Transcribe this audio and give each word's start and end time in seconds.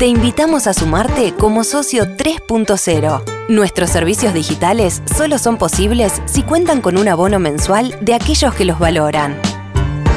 Te 0.00 0.06
invitamos 0.06 0.66
a 0.66 0.72
sumarte 0.72 1.34
como 1.34 1.62
socio 1.62 2.16
3.0. 2.16 3.48
Nuestros 3.50 3.90
servicios 3.90 4.32
digitales 4.32 5.02
solo 5.14 5.36
son 5.36 5.58
posibles 5.58 6.22
si 6.24 6.42
cuentan 6.42 6.80
con 6.80 6.96
un 6.96 7.06
abono 7.06 7.38
mensual 7.38 7.94
de 8.00 8.14
aquellos 8.14 8.54
que 8.54 8.64
los 8.64 8.78
valoran. 8.78 9.38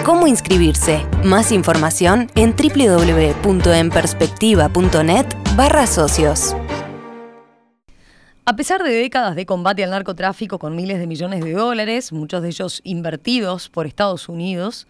¿Cómo 0.06 0.26
inscribirse? 0.26 1.06
Más 1.26 1.52
información 1.52 2.32
en 2.36 2.56
www.enperspectiva.net 2.56 5.26
barra 5.58 5.86
socios. 5.86 6.56
A 8.46 8.56
pesar 8.56 8.84
de 8.84 8.92
décadas 8.92 9.36
de 9.36 9.46
combate 9.46 9.84
al 9.84 9.90
narcotráfico 9.90 10.60
con 10.60 10.78
miles 10.78 10.98
de 10.98 11.08
millones 11.08 11.44
de 11.44 11.52
dólares, 11.52 12.14
muchos 12.14 12.42
de 12.42 12.48
ellos 12.48 12.80
invertidos 12.86 13.68
por 13.68 13.86
Estados 13.86 14.30
Unidos, 14.30 14.88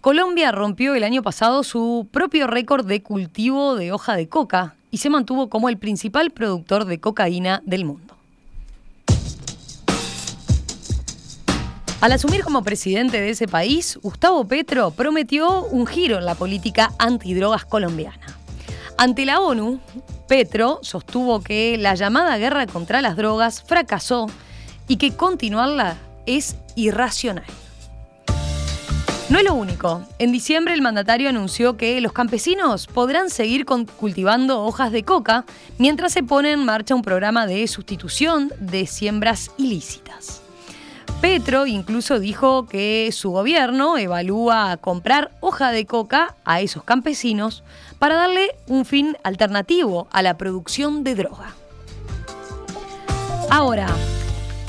Colombia 0.00 0.52
rompió 0.52 0.94
el 0.94 1.04
año 1.04 1.22
pasado 1.22 1.64
su 1.64 2.06
propio 2.10 2.46
récord 2.46 2.86
de 2.86 3.02
cultivo 3.02 3.74
de 3.74 3.92
hoja 3.92 4.16
de 4.16 4.28
coca 4.28 4.74
y 4.90 4.98
se 4.98 5.10
mantuvo 5.10 5.48
como 5.48 5.68
el 5.68 5.78
principal 5.78 6.30
productor 6.30 6.84
de 6.84 7.00
cocaína 7.00 7.60
del 7.64 7.84
mundo. 7.84 8.14
Al 12.00 12.12
asumir 12.12 12.44
como 12.44 12.62
presidente 12.62 13.20
de 13.20 13.30
ese 13.30 13.48
país, 13.48 13.98
Gustavo 14.02 14.46
Petro 14.46 14.90
prometió 14.92 15.64
un 15.64 15.86
giro 15.86 16.18
en 16.18 16.24
la 16.24 16.34
política 16.34 16.92
antidrogas 16.98 17.64
colombiana. 17.64 18.20
Ante 18.98 19.24
la 19.24 19.40
ONU, 19.40 19.80
Petro 20.28 20.78
sostuvo 20.82 21.40
que 21.40 21.76
la 21.78 21.94
llamada 21.94 22.36
guerra 22.36 22.66
contra 22.66 23.02
las 23.02 23.16
drogas 23.16 23.62
fracasó 23.62 24.26
y 24.86 24.96
que 24.98 25.16
continuarla 25.16 25.96
es 26.26 26.56
irracional. 26.76 27.44
No 29.28 29.38
es 29.38 29.44
lo 29.44 29.54
único. 29.54 30.04
En 30.20 30.30
diciembre 30.30 30.72
el 30.72 30.82
mandatario 30.82 31.28
anunció 31.28 31.76
que 31.76 32.00
los 32.00 32.12
campesinos 32.12 32.86
podrán 32.86 33.28
seguir 33.28 33.66
cultivando 33.66 34.62
hojas 34.62 34.92
de 34.92 35.02
coca 35.02 35.44
mientras 35.78 36.12
se 36.12 36.22
pone 36.22 36.52
en 36.52 36.64
marcha 36.64 36.94
un 36.94 37.02
programa 37.02 37.44
de 37.44 37.66
sustitución 37.66 38.52
de 38.60 38.86
siembras 38.86 39.50
ilícitas. 39.58 40.42
Petro 41.20 41.66
incluso 41.66 42.20
dijo 42.20 42.66
que 42.66 43.10
su 43.10 43.30
gobierno 43.30 43.98
evalúa 43.98 44.76
comprar 44.76 45.32
hoja 45.40 45.72
de 45.72 45.86
coca 45.86 46.36
a 46.44 46.60
esos 46.60 46.84
campesinos 46.84 47.64
para 47.98 48.14
darle 48.14 48.54
un 48.68 48.84
fin 48.84 49.16
alternativo 49.24 50.06
a 50.12 50.22
la 50.22 50.38
producción 50.38 51.02
de 51.02 51.16
droga. 51.16 51.56
Ahora, 53.50 53.88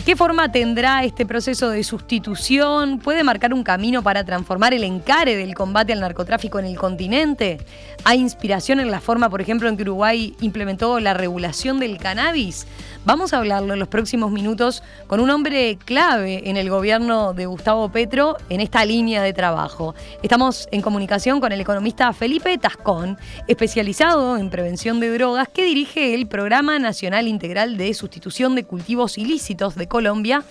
¿Qué 0.08 0.16
forma 0.16 0.50
tendrá 0.53 1.03
este 1.03 1.25
proceso 1.25 1.69
de 1.69 1.83
sustitución? 1.83 3.00
¿Puede 3.00 3.25
marcar 3.25 3.53
un 3.53 3.61
camino 3.61 4.02
para 4.03 4.23
transformar 4.23 4.73
el 4.73 4.86
encare 4.86 5.36
del 5.36 5.53
combate 5.53 5.91
al 5.91 5.99
narcotráfico 5.99 6.59
en 6.59 6.66
el 6.66 6.77
continente? 6.77 7.58
¿Hay 8.05 8.22
inspiración 8.22 8.80
en 8.80 8.89
la 8.89 9.02
forma, 9.02 9.30
por 9.30 9.41
ejemplo, 9.41 9.67
en 9.67 9.75
que 9.75 9.83
Uruguay 9.83 10.33
implementó 10.39 11.02
la 11.02 11.14
regulación 11.14 11.81
del 11.81 11.97
cannabis? 11.97 12.67
Vamos 13.08 13.31
a 13.31 13.38
hablarlo 13.38 13.72
en 13.72 13.80
los 13.80 13.88
próximos 13.88 14.31
minutos 14.33 14.83
con 15.08 15.22
un 15.22 15.30
hombre 15.30 15.77
clave 15.86 16.50
en 16.50 16.58
el 16.58 16.69
gobierno 16.69 17.31
de 17.31 17.45
Gustavo 17.45 17.88
Petro 17.89 18.36
en 18.49 18.59
esta 18.59 18.83
línea 18.83 19.23
de 19.23 19.31
trabajo. 19.31 19.95
Estamos 20.22 20.67
en 20.73 20.81
comunicación 20.81 21.39
con 21.39 21.53
el 21.53 21.61
economista 21.61 22.11
Felipe 22.11 22.58
Tascón, 22.58 23.17
especializado 23.47 24.36
en 24.36 24.49
prevención 24.49 24.99
de 24.99 25.09
drogas, 25.14 25.47
que 25.47 25.64
dirige 25.64 26.16
el 26.16 26.27
Programa 26.27 26.80
Nacional 26.80 27.30
Integral 27.30 27.77
de 27.77 27.94
Sustitución 27.94 28.55
de 28.55 28.66
Cultivos 28.66 29.17
Ilícitos 29.17 29.75
de 29.75 29.88
Colombia. 29.88 30.44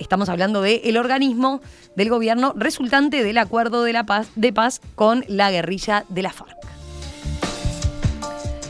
Estamos 0.00 0.28
hablando 0.28 0.62
del 0.62 0.96
organismo 0.96 1.60
del 1.94 2.08
gobierno 2.08 2.54
resultante 2.56 3.22
del 3.22 3.38
acuerdo 3.38 3.84
de, 3.84 3.92
la 3.92 4.04
paz, 4.04 4.32
de 4.34 4.52
paz 4.52 4.80
con 4.96 5.24
la 5.28 5.52
guerrilla 5.52 6.04
de 6.08 6.22
la 6.22 6.32
FARC. 6.32 6.79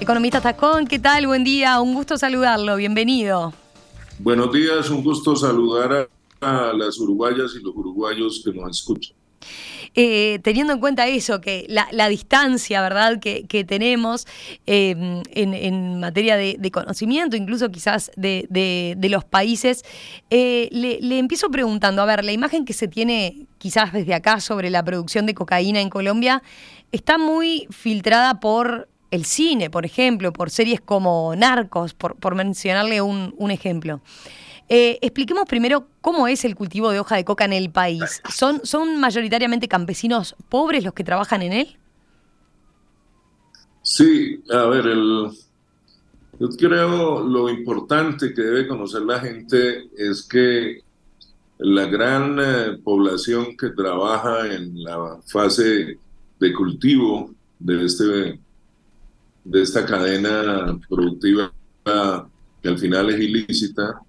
Economista 0.00 0.40
Tacón, 0.40 0.86
¿qué 0.86 0.98
tal? 0.98 1.26
Buen 1.26 1.44
día, 1.44 1.78
un 1.78 1.92
gusto 1.92 2.16
saludarlo, 2.16 2.74
bienvenido. 2.76 3.52
Buenos 4.18 4.50
días, 4.50 4.88
un 4.88 5.04
gusto 5.04 5.36
saludar 5.36 6.08
a, 6.40 6.72
las 6.72 6.98
uruguayas 6.98 7.52
y 7.54 7.62
los 7.62 7.76
uruguayos 7.76 8.40
que 8.42 8.50
nos 8.50 8.78
escuchan. 8.78 9.14
Eh, 9.94 10.38
teniendo 10.42 10.72
en 10.72 10.80
cuenta 10.80 11.06
eso, 11.06 11.42
que 11.42 11.66
la, 11.68 12.08
distancia, 12.08 12.80
¿verdad?, 12.80 13.20
que, 13.20 13.64
tenemos 13.64 14.26
em, 14.64 15.22
en, 15.32 16.00
materia 16.00 16.38
de, 16.38 16.70
conocimiento, 16.70 17.36
incluso 17.36 17.70
quizás 17.70 18.10
de, 18.16 18.96
los 19.10 19.24
países, 19.24 19.84
eh, 20.30 20.70
le, 20.72 21.18
empiezo 21.18 21.50
preguntando, 21.50 22.00
a 22.00 22.06
ver, 22.06 22.24
la 22.24 22.32
imagen 22.32 22.64
que 22.64 22.72
se 22.72 22.88
tiene 22.88 23.46
quizás 23.58 23.92
desde 23.92 24.14
acá 24.14 24.40
sobre 24.40 24.70
la 24.70 24.82
producción 24.82 25.26
de 25.26 25.34
cocaína 25.34 25.82
en 25.82 25.90
Colombia 25.90 26.42
está 26.90 27.18
muy 27.18 27.66
filtrada 27.70 28.40
por 28.40 28.88
el 29.10 29.24
cine, 29.24 29.70
por 29.70 29.84
ejemplo, 29.84 30.32
por 30.32 30.50
series 30.50 30.80
como 30.80 31.34
Narcos, 31.36 31.94
por, 31.94 32.34
mencionarle 32.34 33.02
un, 33.02 33.50
ejemplo. 33.50 34.00
Eh, 34.68 34.98
expliquemos 35.02 35.44
primero 35.46 35.88
cómo 36.00 36.28
es 36.28 36.44
el 36.44 36.54
cultivo 36.54 36.90
de 36.90 37.00
hoja 37.00 37.16
de 37.16 37.24
coca 37.24 37.44
en 37.44 37.52
el 37.52 37.70
país. 37.70 38.22
¿Son, 38.32 38.60
¿Son 38.64 39.00
mayoritariamente 39.00 39.66
campesinos 39.66 40.36
pobres 40.48 40.84
los 40.84 40.94
que 40.94 41.02
trabajan 41.02 41.42
en 41.42 41.52
él? 41.52 41.76
Sí, 43.82 44.42
a 44.50 44.66
ver, 44.66 44.86
el, 44.86 45.30
yo 46.38 46.48
creo 46.56 47.20
lo 47.22 47.50
importante 47.50 48.32
que 48.32 48.42
debe 48.42 48.68
conocer 48.68 49.02
la 49.02 49.20
gente 49.20 49.90
es 49.96 50.22
que 50.22 50.80
la 51.58 51.84
gran 51.86 52.38
eh, 52.40 52.78
población 52.82 53.56
que 53.56 53.68
trabaja 53.70 54.46
en 54.46 54.82
la 54.82 55.18
fase 55.26 55.98
de 56.38 56.52
cultivo 56.54 57.34
de 57.58 57.84
este 57.84 58.40
de 59.44 59.62
esta 59.62 59.84
cadena 59.86 60.78
productiva 60.88 61.52
que 62.62 62.68
al 62.68 62.78
final 62.78 63.10
es 63.10 63.20
ilícita 63.20 64.00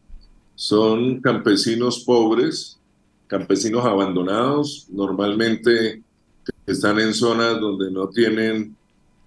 son 0.56 1.22
campesinos 1.22 2.04
pobres, 2.06 2.78
campesinos 3.26 3.84
abandonados, 3.84 4.88
normalmente 4.92 6.04
están 6.68 7.00
en 7.00 7.14
zonas 7.14 7.60
donde 7.60 7.90
no 7.90 8.10
tienen 8.10 8.76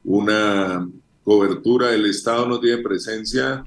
una 0.04 0.88
cobertura, 1.24 1.92
el 1.92 2.06
Estado 2.06 2.46
no 2.46 2.60
tiene 2.60 2.82
presencia, 2.82 3.64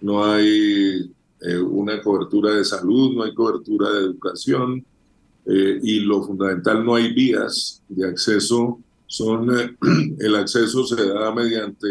no 0.00 0.24
hay 0.24 1.12
eh, 1.40 1.58
una 1.58 2.00
cobertura 2.00 2.54
de 2.54 2.64
salud, 2.64 3.14
no 3.14 3.24
hay 3.24 3.34
cobertura 3.34 3.90
de 3.90 3.98
educación 3.98 4.84
eh, 5.44 5.80
y 5.82 6.00
lo 6.00 6.22
fundamental, 6.22 6.84
no 6.84 6.94
hay 6.94 7.12
vías 7.12 7.82
de 7.88 8.08
acceso 8.08 8.78
son 9.10 9.50
eh, 9.58 9.76
el 10.20 10.36
acceso 10.36 10.86
se 10.86 11.08
da 11.08 11.34
mediante 11.34 11.88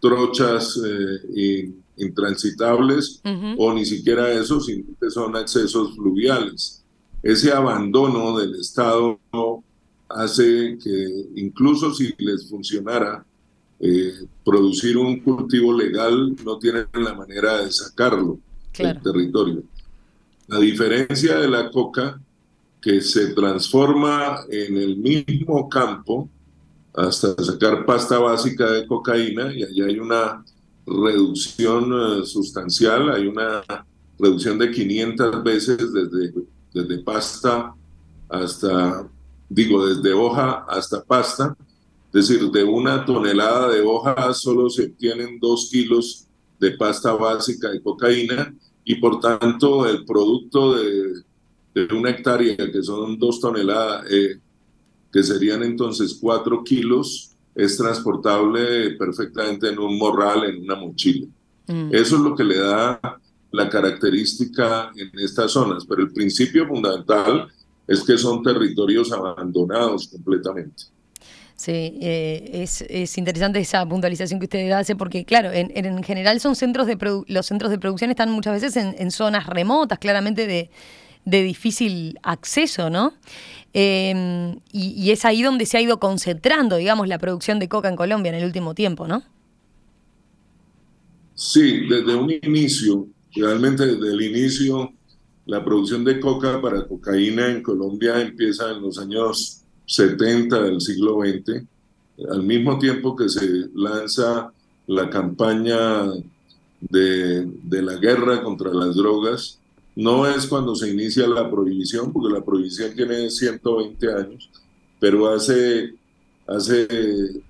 trochas 0.00 0.78
eh, 0.86 1.72
intransitables 1.96 3.22
o 3.56 3.72
ni 3.72 3.84
siquiera 3.84 4.30
eso, 4.32 4.60
sino 4.60 4.84
que 5.00 5.10
son 5.10 5.34
accesos 5.36 5.94
fluviales. 5.94 6.82
Ese 7.22 7.52
abandono 7.52 8.38
del 8.38 8.54
Estado 8.54 9.18
hace 10.08 10.78
que 10.82 11.26
incluso 11.36 11.92
si 11.94 12.14
les 12.18 12.48
funcionara 12.48 13.24
eh, 13.78 14.12
producir 14.44 14.98
un 14.98 15.20
cultivo 15.20 15.72
legal, 15.76 16.36
no 16.44 16.58
tienen 16.58 16.86
la 16.94 17.14
manera 17.14 17.62
de 17.62 17.72
sacarlo 17.72 18.38
del 18.76 19.00
territorio. 19.02 19.62
La 20.48 20.58
diferencia 20.58 21.38
de 21.38 21.48
la 21.48 21.70
coca 21.70 22.20
que 22.80 23.00
se 23.00 23.34
transforma 23.34 24.40
en 24.50 24.76
el 24.76 24.96
mismo 24.96 25.68
campo 25.68 26.28
hasta 26.94 27.34
sacar 27.42 27.84
pasta 27.84 28.18
básica 28.18 28.70
de 28.70 28.86
cocaína 28.86 29.54
y 29.54 29.62
allí 29.62 29.82
hay 29.82 29.98
una 29.98 30.44
reducción 30.86 31.92
eh, 31.92 32.26
sustancial, 32.26 33.10
hay 33.10 33.26
una 33.26 33.62
reducción 34.18 34.58
de 34.58 34.70
500 34.70 35.42
veces 35.44 35.92
desde, 35.92 36.32
desde 36.72 36.98
pasta 36.98 37.74
hasta, 38.28 39.08
digo, 39.48 39.86
desde 39.86 40.12
hoja 40.12 40.64
hasta 40.68 41.02
pasta. 41.02 41.56
Es 42.12 42.28
decir, 42.28 42.50
de 42.50 42.64
una 42.64 43.04
tonelada 43.04 43.68
de 43.68 43.82
hoja 43.82 44.34
solo 44.34 44.68
se 44.68 44.86
obtienen 44.86 45.38
dos 45.38 45.68
kilos 45.70 46.26
de 46.58 46.72
pasta 46.72 47.12
básica 47.12 47.70
de 47.70 47.82
cocaína 47.82 48.54
y 48.84 48.96
por 48.96 49.20
tanto 49.20 49.86
el 49.86 50.04
producto 50.04 50.74
de 50.74 51.22
de 51.74 51.84
una 51.94 52.10
hectárea, 52.10 52.56
que 52.56 52.82
son 52.82 53.18
dos 53.18 53.40
toneladas, 53.40 54.06
eh, 54.10 54.38
que 55.12 55.22
serían 55.22 55.62
entonces 55.62 56.18
cuatro 56.20 56.62
kilos, 56.64 57.30
es 57.54 57.76
transportable 57.76 58.92
perfectamente 58.92 59.68
en 59.68 59.78
un 59.78 59.98
morral, 59.98 60.44
en 60.44 60.62
una 60.62 60.76
mochila. 60.76 61.26
Mm. 61.66 61.88
Eso 61.92 62.16
es 62.16 62.22
lo 62.22 62.34
que 62.34 62.44
le 62.44 62.58
da 62.58 63.00
la 63.52 63.68
característica 63.68 64.90
en 64.96 65.10
estas 65.18 65.52
zonas, 65.52 65.84
pero 65.88 66.02
el 66.02 66.12
principio 66.12 66.66
fundamental 66.66 67.48
es 67.86 68.02
que 68.02 68.16
son 68.16 68.42
territorios 68.42 69.10
abandonados 69.12 70.08
completamente. 70.08 70.84
Sí, 71.56 71.98
eh, 72.00 72.66
es, 72.88 73.18
interesante 73.18 73.58
esa 73.58 73.84
puntualización 73.86 74.40
que 74.40 74.46
usted 74.46 74.70
hace 74.70 74.96
porque, 74.96 75.26
claro, 75.26 75.52
en, 75.52 75.70
en 75.74 76.02
general 76.02 76.40
son 76.40 76.56
centros 76.56 76.86
de 76.86 76.96
los 77.26 77.44
centros 77.44 77.70
de 77.70 77.78
producción 77.78 78.10
están 78.10 78.30
muchas 78.30 78.62
veces 78.62 78.76
en 78.76 79.10
zonas 79.10 79.46
remotas, 79.46 79.98
claramente 79.98 80.46
de, 80.46 80.70
de 81.24 81.42
difícil 81.42 82.18
acceso, 82.22 82.90
¿no? 82.90 83.14
Em, 83.72 84.58
y, 84.72 85.10
es 85.10 85.24
ahí 85.24 85.42
donde 85.42 85.64
se 85.64 85.78
ha 85.78 85.80
ido 85.80 86.00
concentrando, 86.00 86.76
digamos, 86.76 87.06
la 87.06 87.18
producción 87.18 87.58
de 87.60 87.68
coca 87.68 87.88
en 87.88 87.96
Colombia 87.96 88.30
en 88.30 88.36
el 88.36 88.44
último 88.44 88.74
tiempo, 88.74 89.06
¿no? 89.06 89.22
Sí, 91.34 91.86
desde 91.88 92.14
un 92.16 92.30
inicio, 92.30 93.06
realmente 93.34 93.86
desde 93.86 94.12
el 94.12 94.20
inicio, 94.22 94.92
la 95.46 95.64
producción 95.64 96.04
de 96.04 96.20
coca 96.20 96.60
para 96.60 96.86
cocaína 96.86 97.48
en 97.48 97.62
Colombia 97.62 98.20
empieza 98.20 98.70
en 98.72 98.82
los 98.82 98.98
años 98.98 99.62
70 99.86 100.62
del 100.62 100.80
siglo 100.80 101.20
XX, 101.20 101.64
al 102.30 102.42
mismo 102.42 102.78
tiempo 102.78 103.16
que 103.16 103.28
se 103.28 103.46
lanza 103.74 104.52
la 104.88 105.08
campaña 105.08 106.06
de, 106.80 107.46
de 107.46 107.82
la 107.82 107.94
guerra 107.96 108.42
contra 108.42 108.72
las 108.74 108.96
drogas. 108.96 109.59
No 109.96 110.26
es 110.26 110.46
cuando 110.46 110.74
se 110.74 110.90
inicia 110.90 111.26
la 111.26 111.50
prohibición, 111.50 112.12
porque 112.12 112.32
la 112.32 112.44
prohibición 112.44 112.94
tiene 112.94 113.30
120 113.30 114.12
años, 114.12 114.50
pero 114.98 115.28
hace, 115.28 115.94
hace 116.46 116.86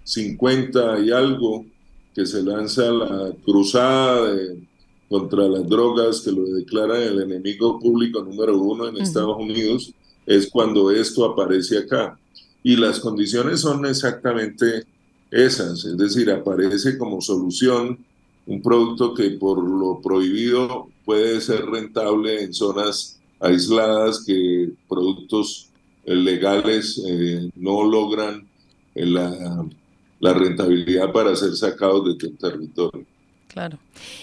50 0.04 1.00
y 1.00 1.10
algo 1.10 1.66
que 2.14 2.26
se 2.26 2.42
lanza 2.42 2.90
la 2.90 3.32
cruzada 3.44 4.36
contra 5.08 5.48
las 5.48 5.68
drogas, 5.68 6.20
que 6.20 6.32
lo 6.32 6.44
declara 6.44 7.02
el 7.02 7.20
enemigo 7.20 7.78
público 7.78 8.22
número 8.22 8.56
uno 8.56 8.88
en 8.88 8.96
Estados 8.96 9.36
Unidos, 9.38 9.92
es 10.24 10.48
cuando 10.48 10.90
esto 10.90 11.24
aparece 11.24 11.78
acá. 11.78 12.18
Y 12.62 12.76
las 12.76 13.00
condiciones 13.00 13.60
son 13.60 13.86
exactamente 13.86 14.84
esas, 15.30 15.84
es 15.84 15.96
decir, 15.96 16.30
aparece 16.30 16.98
como 16.98 17.20
solución 17.20 17.98
un 18.46 18.62
producto 18.62 19.14
que 19.14 19.30
por 19.30 19.62
lo 19.62 20.00
prohibido 20.00 20.88
puede 21.04 21.40
ser 21.40 21.66
rentable 21.66 22.42
en 22.42 22.52
zonas 22.52 23.20
aisladas 23.40 24.24
que 24.24 24.70
productos 24.88 25.68
eh, 26.04 26.14
legales 26.14 27.02
eh, 27.06 27.50
no 27.56 27.84
logran 27.84 28.46
eh, 28.94 29.06
la, 29.06 29.64
rentabilidad 30.20 31.12
para 31.12 31.34
ser 31.34 31.54
sacados 31.56 32.04
de 32.04 32.14
tu 32.16 32.34
territorio. 32.36 33.04
Claro. 33.48 33.78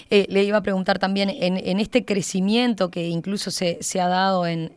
le 0.09 0.43
iba 0.45 0.57
a 0.57 0.63
preguntar 0.63 0.99
también, 0.99 1.29
en, 1.29 1.57
en 1.57 1.79
este 1.81 2.05
crecimiento 2.05 2.89
que 2.89 3.09
incluso 3.09 3.51
se, 3.51 3.77
se 3.81 3.99
ha 3.99 4.07
dado 4.07 4.47
en 4.47 4.71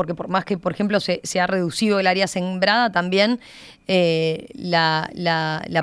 porque 0.00 0.14
por 0.14 0.28
más 0.28 0.46
que, 0.46 0.56
por 0.56 0.72
ejemplo, 0.72 0.98
se, 0.98 1.20
ha 1.42 1.46
reducido 1.46 2.00
el 2.00 2.06
área 2.06 2.26
sembrada, 2.26 2.90
también 2.90 3.38
eh, 3.86 4.46
la, 4.54 5.10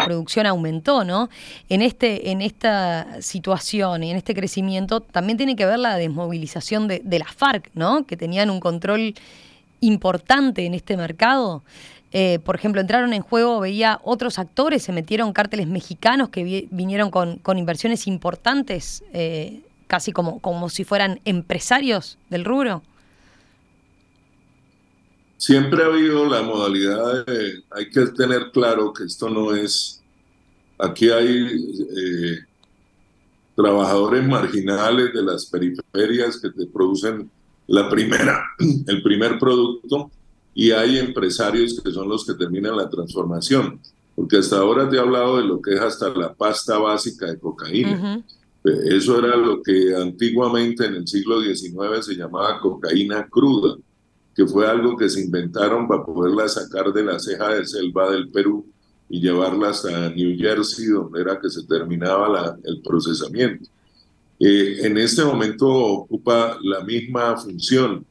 producción 0.04 0.48
aumentó, 0.48 1.04
¿no? 1.04 1.30
En, 1.70 1.84
este, 1.84 2.32
en 2.32 2.42
esta 2.42 3.22
situación 3.22 4.04
y 4.04 4.10
en 4.10 4.18
este 4.18 4.34
crecimiento 4.34 5.02
también 5.02 5.38
tiene 5.38 5.56
que 5.56 5.68
ver 5.68 5.78
la 5.78 5.98
desmovilización 5.98 6.88
de, 6.88 7.20
las 7.20 7.32
FARC, 7.32 7.70
¿no? 7.76 8.08
Que 8.08 8.18
tenían 8.18 8.50
un 8.50 8.60
control 8.60 9.14
importante 9.82 10.66
en 10.66 10.74
este 10.74 10.98
mercado. 10.98 11.62
Eh, 12.12 12.40
por 12.44 12.56
ejemplo, 12.56 12.82
entraron 12.82 13.14
en 13.14 13.22
juego, 13.22 13.60
veía 13.60 14.00
otros 14.04 14.40
actores, 14.40 14.82
se 14.82 14.94
metieron 14.94 15.32
cárteles 15.32 15.68
mexicanos 15.68 16.30
que 16.30 16.68
vinieron 16.72 17.12
con, 17.12 17.40
inversiones 17.56 18.08
importantes, 18.08 19.04
eh, 19.14 19.60
casi 19.86 20.12
como, 20.12 20.40
como 20.40 20.70
si 20.70 20.86
fueran 20.86 21.20
empresarios 21.24 22.18
del 22.32 22.46
rubro. 22.46 22.82
Siempre 25.38 25.84
ha 25.84 25.86
habido 25.86 26.26
la 26.26 26.42
modalidad 26.42 27.26
de, 27.26 27.64
hay 27.70 27.90
que 27.92 28.08
tener 28.08 28.50
claro 28.52 28.92
que 28.92 29.04
esto 29.04 29.30
no 29.30 29.56
es, 29.56 30.02
aquí 30.80 31.10
hay 31.10 31.48
eh, 31.96 32.40
trabajadores 33.56 34.28
marginales 34.28 35.14
de 35.14 35.22
las 35.22 35.46
periferias 35.46 36.42
que 36.42 36.50
te 36.50 36.66
producen 36.66 37.30
la 37.68 37.88
primera, 37.88 38.44
el 38.88 39.04
primer 39.04 39.38
producto 39.38 40.10
y 40.56 40.72
hay 40.72 40.98
empresarios 40.98 41.80
que 41.84 41.92
son 41.92 42.10
los 42.10 42.26
que 42.26 42.34
terminan 42.34 42.76
la 42.76 42.90
transformación, 42.90 43.80
porque 44.16 44.38
hasta 44.38 44.58
ahora 44.58 44.90
te 44.90 44.96
he 44.96 45.00
hablado 45.00 45.38
de 45.38 45.44
lo 45.44 45.62
que 45.62 45.76
es 45.76 45.80
hasta 45.80 46.10
la 46.10 46.34
pasta 46.34 46.80
básica 46.80 47.28
de 47.28 47.38
cocaína. 47.38 48.24
Eso 48.64 49.20
era 49.20 49.38
lo 49.38 49.62
que 49.62 49.96
antiguamente 49.96 50.86
en 50.86 50.96
el 50.96 51.08
siglo 51.08 51.42
XIX 51.42 52.04
se 52.04 52.16
llamaba 52.16 52.60
cocaína 52.60 53.28
cruda 53.30 53.78
que 54.38 54.46
fue 54.46 54.68
algo 54.68 54.96
que 54.96 55.10
se 55.10 55.22
inventaron 55.22 55.88
para 55.88 56.06
poderla 56.06 56.48
sacar 56.48 56.94
de 56.94 57.04
la 57.04 57.18
ceja 57.18 57.56
de 57.56 57.66
selva 57.66 58.12
del 58.12 58.30
Perú 58.30 58.68
y 59.10 59.20
llevarla 59.20 59.70
hasta 59.70 60.12
New 60.12 60.38
Jersey, 60.38 60.86
donde 60.86 61.22
era 61.22 61.40
que 61.42 61.50
se 61.50 61.64
terminaba 61.64 62.56
el 62.64 62.80
procesamiento. 62.84 63.68
Eh, 64.40 64.82
en 64.84 64.96
este 65.00 65.26
momento 65.26 65.68
ocupa 65.68 66.60
la 66.62 66.82
misma 66.82 67.36
función. 67.38 68.06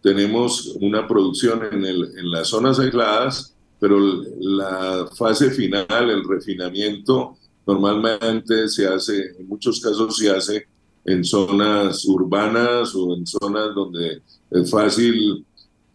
Tenemos 0.00 0.76
una 0.80 1.08
producción 1.08 1.60
en, 1.72 1.84
en 1.84 2.30
las 2.30 2.46
zonas 2.46 2.78
aisladas, 2.78 3.52
pero 3.80 3.98
la 4.38 5.08
fase 5.16 5.50
final, 5.50 6.10
el 6.10 6.22
refinamiento, 6.28 7.38
normalmente 7.66 8.68
se 8.68 8.86
hace, 8.86 9.32
en 9.36 9.48
muchos 9.48 9.80
casos 9.80 10.16
se 10.16 10.30
hace 10.30 10.68
en 11.04 11.24
zonas 11.24 12.04
urbanas 12.04 12.94
o 12.94 13.16
en 13.16 13.26
zonas 13.26 13.74
donde 13.74 14.22
es 14.52 14.70
fácil 14.70 15.44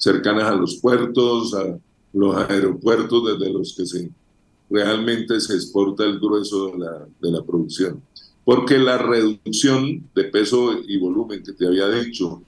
cercanas 0.01 0.45
a 0.45 0.55
los 0.55 0.77
puertos, 0.77 1.53
a 1.53 1.77
los 2.11 2.35
aeropuertos 2.49 3.37
desde 3.37 3.53
los 3.53 3.75
que 3.75 3.85
se, 3.85 4.09
realmente 4.67 5.39
se 5.39 5.53
exporta 5.53 6.03
el 6.03 6.19
grueso 6.19 6.71
de 6.71 6.79
la, 6.79 7.07
de 7.21 7.31
la 7.31 7.43
producción. 7.43 8.01
Porque 8.43 8.79
la 8.79 8.97
reducción 8.97 10.09
de 10.15 10.23
peso 10.25 10.73
y 10.87 10.97
volumen 10.97 11.43
que 11.43 11.53
te 11.53 11.67
había 11.67 11.87
dicho, 11.87 12.41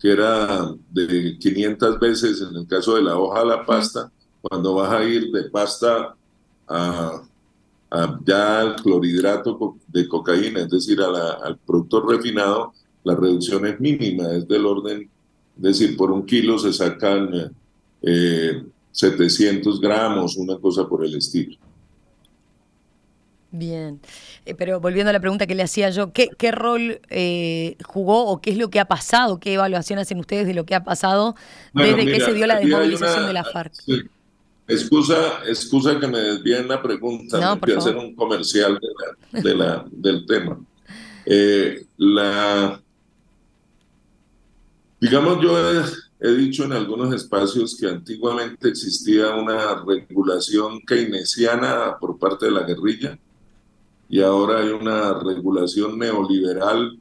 que 0.00 0.10
era 0.10 0.74
de 0.90 1.38
500 1.38 2.00
veces 2.00 2.42
en 2.42 2.56
el 2.56 2.66
caso 2.66 2.96
de 2.96 3.02
la 3.02 3.16
hoja 3.16 3.40
a 3.40 3.44
la 3.44 3.64
pasta, 3.64 4.10
cuando 4.42 4.74
vas 4.74 4.92
a 4.92 5.04
ir 5.04 5.30
de 5.30 5.44
pasta 5.44 6.16
a, 6.66 7.22
ya 8.24 8.60
al 8.60 8.76
clorhidrato 8.76 9.76
de 9.86 10.08
cocaína, 10.08 10.62
es 10.62 10.70
decir, 10.70 11.00
al 11.00 11.56
producto 11.64 12.00
refinado, 12.00 12.72
la 13.04 13.14
reducción 13.14 13.64
es 13.64 13.78
mínima, 13.78 14.32
es 14.32 14.48
del 14.48 14.66
orden 14.66 15.08
es 15.56 15.62
decir, 15.62 15.96
por 15.96 16.10
un 16.10 16.26
kilo 16.26 16.58
se 16.58 16.72
sacan 16.72 17.52
700 18.02 19.76
eh, 19.76 19.78
gramos, 19.80 20.36
una 20.36 20.58
cosa 20.58 20.86
por 20.86 21.04
el 21.04 21.14
estilo. 21.16 21.56
Bien, 23.52 24.00
eh, 24.44 24.54
pero 24.54 24.80
volviendo 24.80 25.10
a 25.10 25.12
la 25.12 25.20
pregunta 25.20 25.46
que 25.46 25.54
le 25.54 25.62
hacía 25.62 25.88
yo, 25.90 26.12
¿qué, 26.12 26.28
qué 26.36 26.52
rol 26.52 27.00
eh, 27.08 27.76
jugó 27.84 28.26
o 28.26 28.40
qué 28.40 28.50
es 28.50 28.58
lo 28.58 28.68
que 28.68 28.80
ha 28.80 28.84
pasado? 28.84 29.40
¿Qué 29.40 29.54
evaluación 29.54 29.98
hacen 29.98 30.18
ustedes 30.18 30.46
de 30.46 30.52
lo 30.52 30.66
que 30.66 30.74
ha 30.74 30.84
pasado 30.84 31.36
desde 31.72 32.04
que 32.04 32.20
se 32.20 32.34
dio 32.34 32.46
la 32.46 32.58
desmovilización 32.58 33.26
de 33.26 33.32
la 33.32 33.44
FARC? 33.44 33.72
Excusa, 34.68 35.40
excusa 35.46 35.98
que 35.98 36.08
me 36.08 36.18
desvíen 36.18 36.68
la 36.68 36.82
pregunta, 36.82 37.38
no, 37.40 37.56
voy 37.56 37.72
a 37.72 37.78
hacer 37.78 37.96
un 37.96 38.14
comercial 38.14 38.78
de 39.32 39.54
la, 39.54 39.86
del 39.92 40.26
tema. 40.26 40.58
la, 41.96 42.82
Digamos, 44.98 45.42
yo 45.42 45.54
he, 46.20 46.30
dicho 46.36 46.64
en 46.64 46.72
algunos 46.72 47.14
espacios 47.14 47.76
que 47.78 47.86
antiguamente 47.86 48.68
existía 48.68 49.34
una 49.34 49.84
regulación 49.84 50.80
keynesiana 50.80 51.98
por 52.00 52.18
parte 52.18 52.46
de 52.46 52.52
la 52.52 52.62
guerrilla 52.62 53.18
y 54.08 54.22
ahora 54.22 54.60
hay 54.60 54.70
una 54.70 55.18
regulación 55.18 55.98
neoliberal 55.98 56.98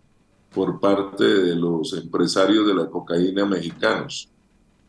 por 0.53 0.79
parte 0.79 1.23
de 1.23 1.55
los 1.55 1.93
empresarios 1.93 2.67
de 2.67 2.73
la 2.73 2.87
cocaína 2.87 3.45
mexicanos. 3.45 4.29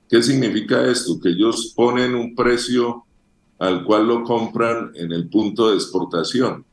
¿Qué 0.09 0.21
significa 0.23 0.85
esto? 0.87 1.21
Que 1.21 1.31
ellos 1.31 1.73
ponen 1.77 2.15
un 2.17 2.35
precio 2.35 3.05
al 3.59 3.85
cual 3.85 4.09
lo 4.09 4.25
compran 4.25 4.91
en 4.95 5.13
el 5.13 5.29
punto 5.29 5.71
de 5.71 5.77
exportación. 5.77 6.65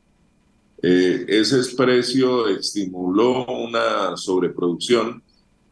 Eh, 0.82 1.24
ese 1.28 1.62
precio 1.76 2.48
estimuló 2.48 3.46
una 3.46 4.16
sobreproducción 4.16 5.22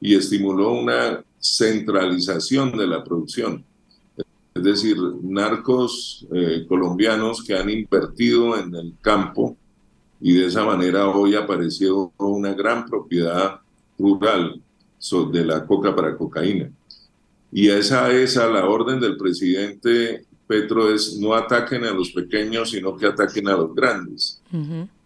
y 0.03 0.17
estimuló 0.17 0.73
una 0.73 1.25
centralización 1.39 2.77
de 2.77 2.87
la 2.89 3.05
producción. 3.05 3.65
Es 4.53 4.63
decir, 4.63 4.97
narcos 5.23 6.27
eh, 6.33 6.67
colombianos 6.69 7.43
que 7.43 7.55
han 7.55 7.71
invertido 7.71 8.59
en 8.59 8.75
el 8.75 8.95
campo 9.01 9.57
y 10.21 10.35
de 10.35 10.47
esa 10.47 10.65
manera 10.65 11.09
hoy 11.09 11.37
apareció 11.37 12.13
una 12.19 12.53
gran 12.53 12.85
propiedad 12.85 13.61
rural 13.99 14.61
de 15.33 15.45
la 15.45 15.65
coca 15.65 15.95
para 15.95 16.17
cocaína. 16.17 16.71
Y 17.51 17.69
esa 17.69 18.11
es 18.13 18.37
a 18.37 18.49
la 18.49 18.67
orden 18.67 19.01
del 19.01 19.17
presidente 19.17 20.27
Petro 20.47 20.93
es 20.93 21.17
no 21.19 21.33
ataquen 21.33 21.85
a 21.85 21.93
los 21.93 22.11
pequeños, 22.11 22.71
sino 22.71 22.95
que 22.97 23.07
ataquen 23.07 23.49
a 23.49 23.57
los 23.57 23.75
grandes. 23.75 24.43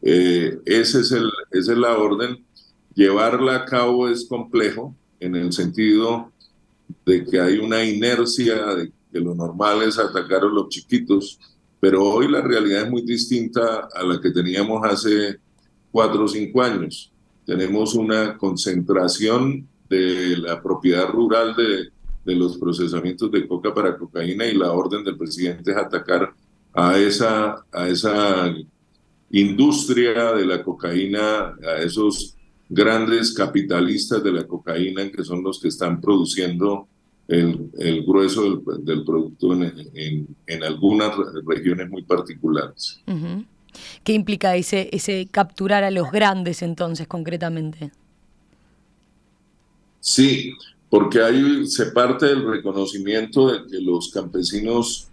Eh, 0.02 0.58
ese 0.64 1.00
es 1.00 1.12
el, 1.12 1.30
esa 1.52 1.72
es 1.72 1.78
la 1.78 1.96
orden 1.96 2.44
Llevarla 2.96 3.56
a 3.56 3.64
cabo 3.66 4.08
es 4.08 4.24
complejo 4.24 4.96
en 5.20 5.36
el 5.36 5.52
sentido 5.52 6.32
de 7.04 7.26
que 7.26 7.38
hay 7.38 7.58
una 7.58 7.84
inercia 7.84 8.74
de 8.74 8.90
que 9.12 9.20
lo 9.20 9.34
normal 9.34 9.82
es 9.82 9.98
atacar 9.98 10.42
a 10.42 10.46
los 10.46 10.70
chiquitos, 10.70 11.38
pero 11.78 12.02
hoy 12.02 12.26
la 12.26 12.40
realidad 12.40 12.84
es 12.84 12.90
muy 12.90 13.02
distinta 13.02 13.86
a 13.94 14.02
la 14.02 14.18
que 14.18 14.30
teníamos 14.30 14.82
hace 14.82 15.36
cuatro 15.92 16.24
o 16.24 16.28
cinco 16.28 16.62
años. 16.62 17.12
Tenemos 17.44 17.94
una 17.94 18.38
concentración 18.38 19.68
de 19.90 20.38
la 20.38 20.62
propiedad 20.62 21.06
rural 21.10 21.54
de, 21.54 21.90
de 22.24 22.34
los 22.34 22.56
procesamientos 22.56 23.30
de 23.30 23.46
coca 23.46 23.74
para 23.74 23.98
cocaína 23.98 24.46
y 24.46 24.54
la 24.54 24.72
orden 24.72 25.04
del 25.04 25.18
presidente 25.18 25.70
es 25.70 25.76
atacar 25.76 26.32
a 26.72 26.98
esa, 26.98 27.62
a 27.70 27.88
esa 27.88 28.54
industria 29.30 30.32
de 30.32 30.46
la 30.46 30.64
cocaína, 30.64 31.56
a 31.62 31.82
esos 31.82 32.35
grandes 32.68 33.32
capitalistas 33.32 34.22
de 34.22 34.32
la 34.32 34.44
cocaína 34.46 35.10
que 35.10 35.24
son 35.24 35.42
los 35.42 35.60
que 35.60 35.68
están 35.68 36.00
produciendo 36.00 36.88
el, 37.28 37.70
el 37.78 38.04
grueso 38.04 38.42
del, 38.42 38.84
del 38.84 39.04
producto 39.04 39.52
en, 39.52 39.62
en, 39.94 40.26
en, 40.46 40.64
algunas 40.64 41.12
regiones 41.44 41.88
muy 41.88 42.02
particulares. 42.02 43.00
¿Qué 44.04 44.12
implica 44.12 44.56
ese, 44.56 44.88
ese 44.92 45.26
capturar 45.30 45.84
a 45.84 45.90
los 45.90 46.10
grandes 46.10 46.62
entonces 46.62 47.06
concretamente? 47.08 47.90
Sí, 50.00 50.52
porque 50.88 51.20
ahí 51.20 51.66
se 51.66 51.86
parte 51.86 52.26
del 52.26 52.46
reconocimiento 52.46 53.52
de 53.52 53.66
que 53.68 53.80
los 53.80 54.10
campesinos 54.10 55.08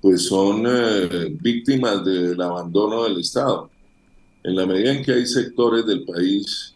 pues 0.00 0.24
son 0.26 0.64
eh, 0.66 1.36
víctimas 1.40 2.02
del 2.04 2.40
abandono 2.40 3.04
del 3.04 3.20
Estado. 3.20 3.70
En 4.42 4.56
la 4.56 4.64
medida 4.64 4.92
en 4.92 5.04
que 5.04 5.12
hay 5.12 5.26
sectores 5.26 5.84
del 5.84 6.04
país, 6.04 6.74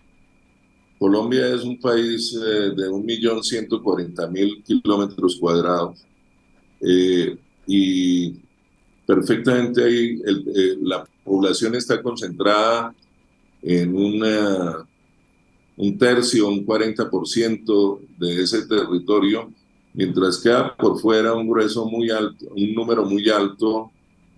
Colombia 1.04 1.54
es 1.54 1.62
un 1.64 1.78
país 1.78 2.34
eh, 2.34 2.72
de 2.74 2.88
1.140.000 2.88 4.62
kilómetros 4.64 5.36
cuadrados 5.36 6.02
eh, 6.80 7.36
y 7.66 8.36
perfectamente 9.06 9.84
ahí 9.84 10.22
la 10.80 11.06
población 11.22 11.74
está 11.74 12.02
concentrada 12.02 12.94
en 13.60 13.94
una, 13.94 14.88
un 15.76 15.98
tercio, 15.98 16.48
un 16.48 16.64
40% 16.64 18.00
de 18.16 18.42
ese 18.42 18.66
territorio 18.66 19.52
mientras 19.92 20.38
queda 20.38 20.74
por 20.74 20.98
fuera 20.98 21.34
un 21.34 21.46
grueso 21.46 21.84
muy 21.84 22.08
alto, 22.08 22.46
un 22.56 22.72
número 22.72 23.04
muy 23.04 23.28
alto 23.28 23.90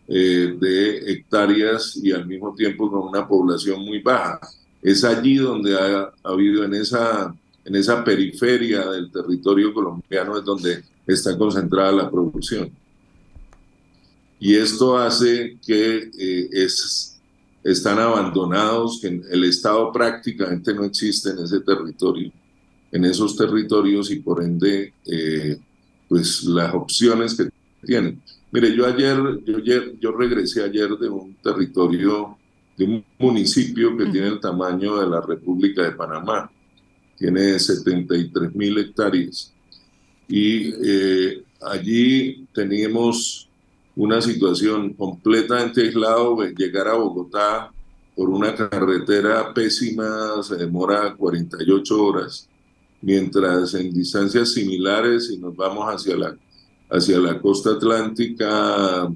eh, 0.09 0.53
de 0.59 1.13
hectáreas 1.13 1.97
y 2.03 2.11
al 2.11 2.27
mismo 2.27 2.53
tiempo 2.57 2.91
con 2.91 3.07
una 3.07 3.29
población 3.29 3.85
muy 3.85 4.01
baja. 4.01 4.41
Es 4.83 5.05
allí 5.05 5.37
donde 5.37 5.75
ha, 5.75 6.13
habido 6.23 6.65
en 6.65 6.75
esa, 6.75 7.35
en 7.65 7.75
esa 7.75 8.05
periferia 8.05 8.87
del 8.91 9.11
territorio 9.11 9.73
colombiano 9.73 10.39
es 10.39 10.45
donde 10.45 10.83
está 11.07 11.37
concentrada 11.37 11.93
la 11.93 12.11
producción. 12.11 12.71
Y 14.39 14.55
esto 14.55 14.99
hace 14.99 15.57
que 15.65 16.11
eh, 16.19 16.49
es, 16.53 17.19
están 17.65 17.99
abandonados, 17.99 19.01
que 19.01 19.09
el 19.09 19.45
Estado 19.45 19.91
prácticamente 19.93 20.75
no 20.75 20.85
existe 20.85 21.31
en 21.31 21.39
ese 21.39 21.61
territorio 21.61 22.31
en 22.93 23.05
esos 23.05 23.37
territorios 23.37 24.11
y 24.11 24.17
por 24.17 24.43
ende, 24.43 24.93
eh, 25.05 25.59
pues 26.09 26.45
las 26.45 26.75
opciones 26.75 27.35
que 27.35 27.49
tienen. 27.85 28.21
Mire, 28.51 28.75
yo 28.75 28.87
ayer, 28.87 29.19
yo 29.45 29.57
ayer, 29.59 29.95
yo 30.01 30.13
regresé 30.13 30.65
ayer 30.65 30.91
de 30.97 31.09
un 31.09 31.35
territorio, 31.43 32.39
de 32.77 32.85
un 32.85 33.05
municipio 33.19 33.97
que 33.97 34.07
tiene 34.07 34.29
el 34.29 34.41
tamaño 34.41 34.99
de 35.01 35.09
la 35.09 35.21
República 35.21 35.83
de 35.83 35.93
Panamá, 35.93 36.51
tiene 37.17 37.59
73 37.59 38.55
mil 38.55 38.79
hectáreas. 38.79 39.53
Y 40.29 40.73
eh, 40.85 41.43
allí 41.63 42.47
teníamos 42.53 43.49
una 43.95 44.21
situación 44.21 44.93
completamente 44.93 45.83
aislado, 45.83 46.43
llegar 46.43 46.89
a 46.89 46.95
Bogotá 46.95 47.73
por 48.15 48.31
una 48.31 48.55
carretera 48.55 49.53
pésima 49.53 50.43
se 50.43 50.57
demora 50.57 51.15
48 51.15 52.03
horas 52.03 52.49
mientras 53.03 53.75
en 53.75 53.93
distancias 53.93 54.53
similares, 54.53 55.29
si 55.29 55.39
nos 55.39 55.55
vamos 55.55 55.85
hacia 55.87 56.17
la, 56.17 56.37
hacia 56.91 57.19
la 57.19 57.39
costa 57.41 57.73
atlántica, 57.73 59.13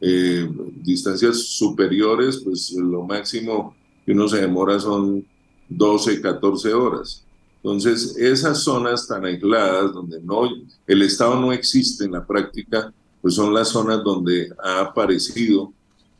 eh, 0.00 0.48
distancias 0.82 1.38
superiores, 1.38 2.38
pues 2.44 2.72
lo 2.72 3.02
máximo 3.02 3.74
que 4.04 4.12
uno 4.12 4.28
se 4.28 4.40
demora 4.40 4.78
son 4.78 5.24
12, 5.68 6.20
14 6.20 6.74
horas. 6.74 7.24
Entonces, 7.56 8.16
esas 8.16 8.62
zonas 8.62 9.08
tan 9.08 9.24
aisladas, 9.24 9.92
donde 9.92 10.20
no, 10.22 10.48
el 10.86 11.02
Estado 11.02 11.40
no 11.40 11.52
existe 11.52 12.04
en 12.04 12.12
la 12.12 12.24
práctica, 12.24 12.92
pues 13.20 13.34
son 13.34 13.52
las 13.52 13.68
zonas 13.68 14.04
donde 14.04 14.52
ha 14.62 14.80
aparecido 14.80 15.72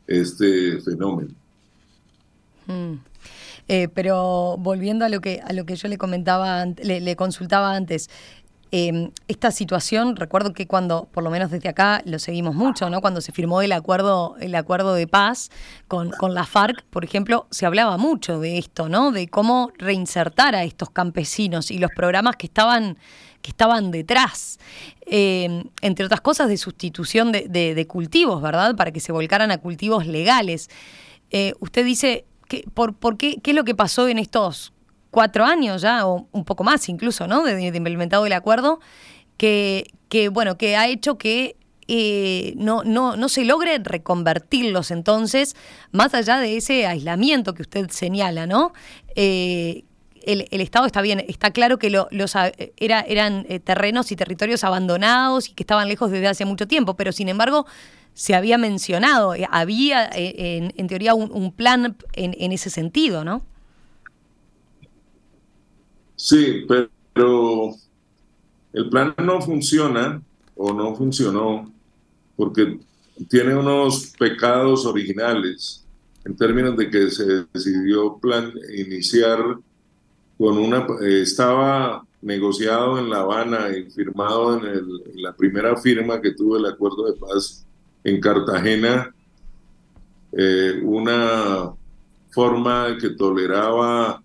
este 0.07 0.81
fenómeno. 0.81 1.31
Mm. 2.67 2.95
Eh, 3.69 3.89
pero 3.93 4.57
volviendo 4.59 5.05
a 5.05 5.09
lo 5.09 5.21
que 5.21 5.41
a 5.45 5.53
lo 5.53 5.67
que 5.67 5.75
yo 5.75 5.89
le 5.89 5.99
comentaba, 5.99 6.65
le, 6.67 7.17
consultaba 7.17 7.75
antes, 7.75 8.09
em, 8.79 9.11
esta 9.29 9.51
situación, 9.51 10.17
recuerdo 10.17 10.53
que 10.53 10.67
cuando, 10.67 11.09
por 11.13 11.25
lo 11.25 11.31
menos 11.31 11.51
desde 11.51 11.69
acá, 11.69 12.03
lo 12.05 12.19
seguimos 12.19 12.55
mucho, 12.55 12.91
¿no? 12.91 13.01
Cuando 13.01 13.21
se 13.21 13.33
firmó 13.33 13.63
el 13.63 13.73
acuerdo, 13.73 14.37
el 14.39 14.55
acuerdo 14.55 14.95
de 14.95 15.07
paz 15.07 15.51
con, 15.89 16.11
con 16.11 16.35
la 16.35 16.45
FARC, 16.45 16.85
por 16.91 17.05
ejemplo, 17.05 17.47
se 17.51 17.65
hablaba 17.65 17.97
mucho 17.97 18.39
de 18.39 18.59
esto, 18.59 18.89
¿no? 18.89 19.13
De 19.13 19.29
cómo 19.29 19.71
reinsertar 19.79 20.55
a 20.55 20.65
estos 20.65 20.91
campesinos 20.91 21.71
y 21.71 21.79
los 21.79 21.91
programas 21.97 22.37
que 22.37 22.47
estaban 22.47 22.99
que 23.43 23.51
estaban 23.51 23.93
detrás, 23.93 24.59
em, 25.03 25.65
entre 25.81 26.05
otras 26.05 26.21
cosas 26.21 26.49
de 26.49 26.57
sustitución 26.57 27.31
de, 27.31 27.87
cultivos, 27.89 28.43
¿verdad? 28.43 28.75
Para 28.75 28.91
que 28.91 28.99
se 28.99 29.13
volcaran 29.13 29.53
a 29.53 29.59
cultivos 29.59 30.07
legales. 30.07 30.69
Eh, 31.31 31.53
usted 31.61 31.85
dice, 31.85 32.25
¿Qué, 32.49 32.65
por, 32.75 32.95
por 32.95 33.17
qué, 33.17 33.41
qué 33.43 33.51
es 33.53 33.57
lo 33.57 33.65
que 33.65 33.75
pasó 33.75 34.09
en 34.09 34.19
estos 34.19 34.73
cuatro 35.17 35.47
años 35.47 35.81
ya, 35.81 36.07
o 36.07 36.29
un 36.31 36.45
poco 36.45 36.63
más 36.63 36.91
incluso, 36.91 37.27
¿no? 37.27 37.43
De, 37.43 37.59
implementado 37.75 38.27
el 38.27 38.35
acuerdo, 38.35 38.81
que, 39.39 39.87
que, 40.11 40.29
bueno, 40.29 40.59
que 40.59 40.77
ha 40.77 40.89
hecho 40.89 41.17
que 41.17 41.57
eh, 41.89 42.53
no, 42.59 42.85
no, 42.85 43.17
no 43.17 43.31
se 43.31 43.47
logre 43.47 43.79
reconvertirlos 43.79 44.91
entonces, 44.91 45.57
más 45.91 46.13
allá 46.13 46.37
de 46.37 46.59
ese 46.59 46.87
aislamiento 46.87 47.55
que 47.55 47.63
usted 47.63 47.89
señala, 47.89 48.47
¿no? 48.47 48.75
Eh, 49.15 49.85
el, 50.23 50.49
el, 50.51 50.61
Estado 50.61 50.85
está 50.85 51.01
bien, 51.01 51.25
está 51.27 51.51
claro 51.51 51.79
que 51.79 51.89
los 51.89 52.35
era, 52.77 53.01
eran 53.01 53.47
eh, 53.49 53.59
terrenos 53.59 54.13
y 54.13 54.17
territorios 54.17 54.65
abandonados 54.65 55.49
y 55.49 55.55
que 55.55 55.63
estaban 55.63 55.89
lejos 55.89 56.11
desde 56.11 56.29
hace 56.29 56.45
mucho 56.45 56.69
tiempo, 56.69 56.95
pero 56.95 57.11
sin 57.11 57.31
embargo 57.31 57.65
se 58.13 58.35
había 58.35 58.59
mencionado, 58.59 59.35
eh, 59.35 59.49
había 59.51 60.11
eh, 60.13 60.71
en, 60.77 60.87
teoría 60.89 61.15
un, 61.15 61.53
plan 61.53 61.97
en, 62.13 62.53
ese 62.53 62.69
sentido, 62.69 63.25
¿no? 63.25 63.47
Sí, 66.17 66.65
pero 66.67 67.75
el 68.73 68.89
plan 68.89 69.15
no 69.23 69.41
funciona 69.41 70.21
o 70.55 70.73
no 70.73 70.95
funcionó 70.97 71.71
porque 72.37 72.79
tiene 73.29 73.55
unos 73.55 74.13
pecados 74.19 74.85
originales 74.87 75.85
en 76.25 76.37
términos 76.37 76.77
de 76.77 76.91
que 76.91 77.11
se 77.11 77.47
decidió 77.53 78.19
plan 78.19 78.53
iniciar 78.77 79.39
con 80.37 80.59
una 80.59 80.87
eh, 81.03 81.23
estaba 81.23 82.05
negociado 82.21 82.99
en 82.99 83.09
La 83.09 83.21
Habana 83.21 83.69
y 83.77 83.91
firmado 83.91 84.59
en, 84.59 85.23
la 85.23 85.35
primera 85.35 85.77
firma 85.77 86.21
que 86.21 86.33
tuvo 86.33 86.57
el 86.57 86.67
acuerdo 86.67 87.07
de 87.07 87.19
paz 87.19 87.65
en 88.05 88.21
Cartagena 88.21 89.15
eh, 90.33 90.81
una 90.83 91.73
forma 92.31 92.99
que 93.01 93.11
toleraba 93.11 94.23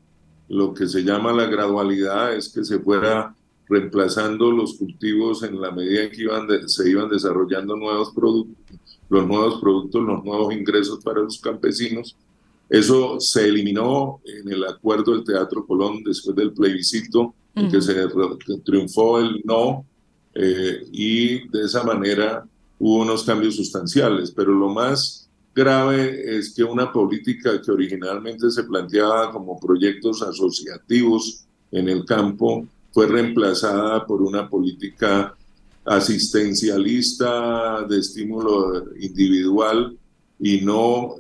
lo 0.52 0.74
que 0.74 0.86
se 0.86 1.02
llama 1.02 1.32
la 1.32 1.46
gradualidad, 1.46 2.36
es 2.36 2.50
que 2.50 2.66
se 2.66 2.80
fuera 2.80 3.34
reemplazando 3.70 4.52
los 4.52 4.74
cultivos 4.74 5.44
en 5.44 5.62
la 5.62 5.72
medida 5.72 6.04
en 6.04 6.12
que 6.12 6.24
iban 6.24 6.48
se 6.68 6.90
iban 6.90 7.10
desarrollando 7.10 7.78
nuevos 7.78 8.12
productos, 8.14 8.76
los 9.10 9.26
nuevos 9.26 9.62
productos, 9.62 10.04
los 10.04 10.24
nuevos 10.26 10.54
ingresos 10.54 11.02
para 11.04 11.22
los 11.22 11.40
campesinos. 11.40 12.18
Eso 12.70 13.18
se 13.22 13.48
eliminó 13.48 14.20
en 14.26 14.52
el 14.52 14.66
acuerdo 14.66 15.14
del 15.14 15.24
Teatro 15.24 15.66
Colón 15.66 16.04
después 16.04 16.36
del 16.36 16.52
plebiscito, 16.52 17.34
en 17.56 17.72
que 17.72 17.82
se 17.82 17.94
triunfó 18.66 19.20
el 19.20 19.42
no, 19.46 19.86
eh, 20.34 20.86
y 20.92 21.48
de 21.48 21.64
esa 21.64 21.84
manera 21.84 22.46
hubo 22.78 23.04
unos 23.04 23.24
cambios 23.24 23.56
sustanciales, 23.56 24.32
pero 24.32 24.52
lo 24.54 24.68
más 24.68 25.30
grave 25.54 26.38
es 26.38 26.54
que 26.54 26.64
una 26.64 26.92
política 26.92 27.62
que 27.62 27.72
originalmente 27.72 28.50
se 28.52 28.64
planteaba 28.64 29.32
como 29.32 29.60
proyectos 29.60 30.22
asociativos 30.22 31.46
en 31.72 31.90
el 31.90 32.06
campo 32.06 32.66
fue 32.92 33.08
reemplazada 33.08 34.06
por 34.06 34.22
una 34.22 34.50
política 34.50 35.36
asistencialista 35.86 37.84
de 37.88 38.00
estímulo 38.00 38.86
individual 39.00 39.98
y 40.40 40.62
no 40.62 41.16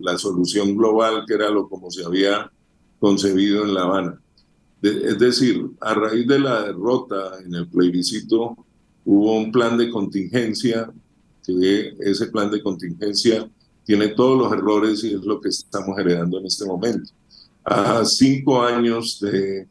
la, 0.00 0.18
solución 0.18 0.76
global 0.76 1.24
que 1.26 1.34
era 1.34 1.50
lo 1.50 1.68
como 1.68 1.90
se 1.90 2.04
había 2.04 2.50
concebido 2.98 3.64
en 3.64 3.74
La 3.74 3.82
Habana. 3.82 4.20
es 4.82 5.18
decir, 5.18 5.70
a 5.80 5.94
raíz 5.94 6.26
de 6.26 6.38
la 6.38 6.62
derrota 6.64 7.38
en 7.44 7.54
el 7.54 7.68
plebiscito 7.68 8.56
hubo 9.04 9.38
un 9.38 9.50
plan 9.50 9.76
de 9.78 9.90
contingencia, 9.90 10.90
que 11.54 11.94
ese 12.00 12.26
plan 12.26 12.50
de 12.50 12.62
contingencia 12.62 13.48
tiene 13.84 14.08
todos 14.08 14.38
los 14.38 14.52
errores 14.52 15.02
y 15.04 15.14
es 15.14 15.24
lo 15.24 15.40
que 15.40 15.48
estamos 15.48 15.98
heredando 15.98 16.38
en 16.38 16.46
este 16.46 16.66
momento. 16.66 17.10
A 17.64 18.04
cinco 18.04 18.62
años 18.62 19.18
de, 19.20 19.66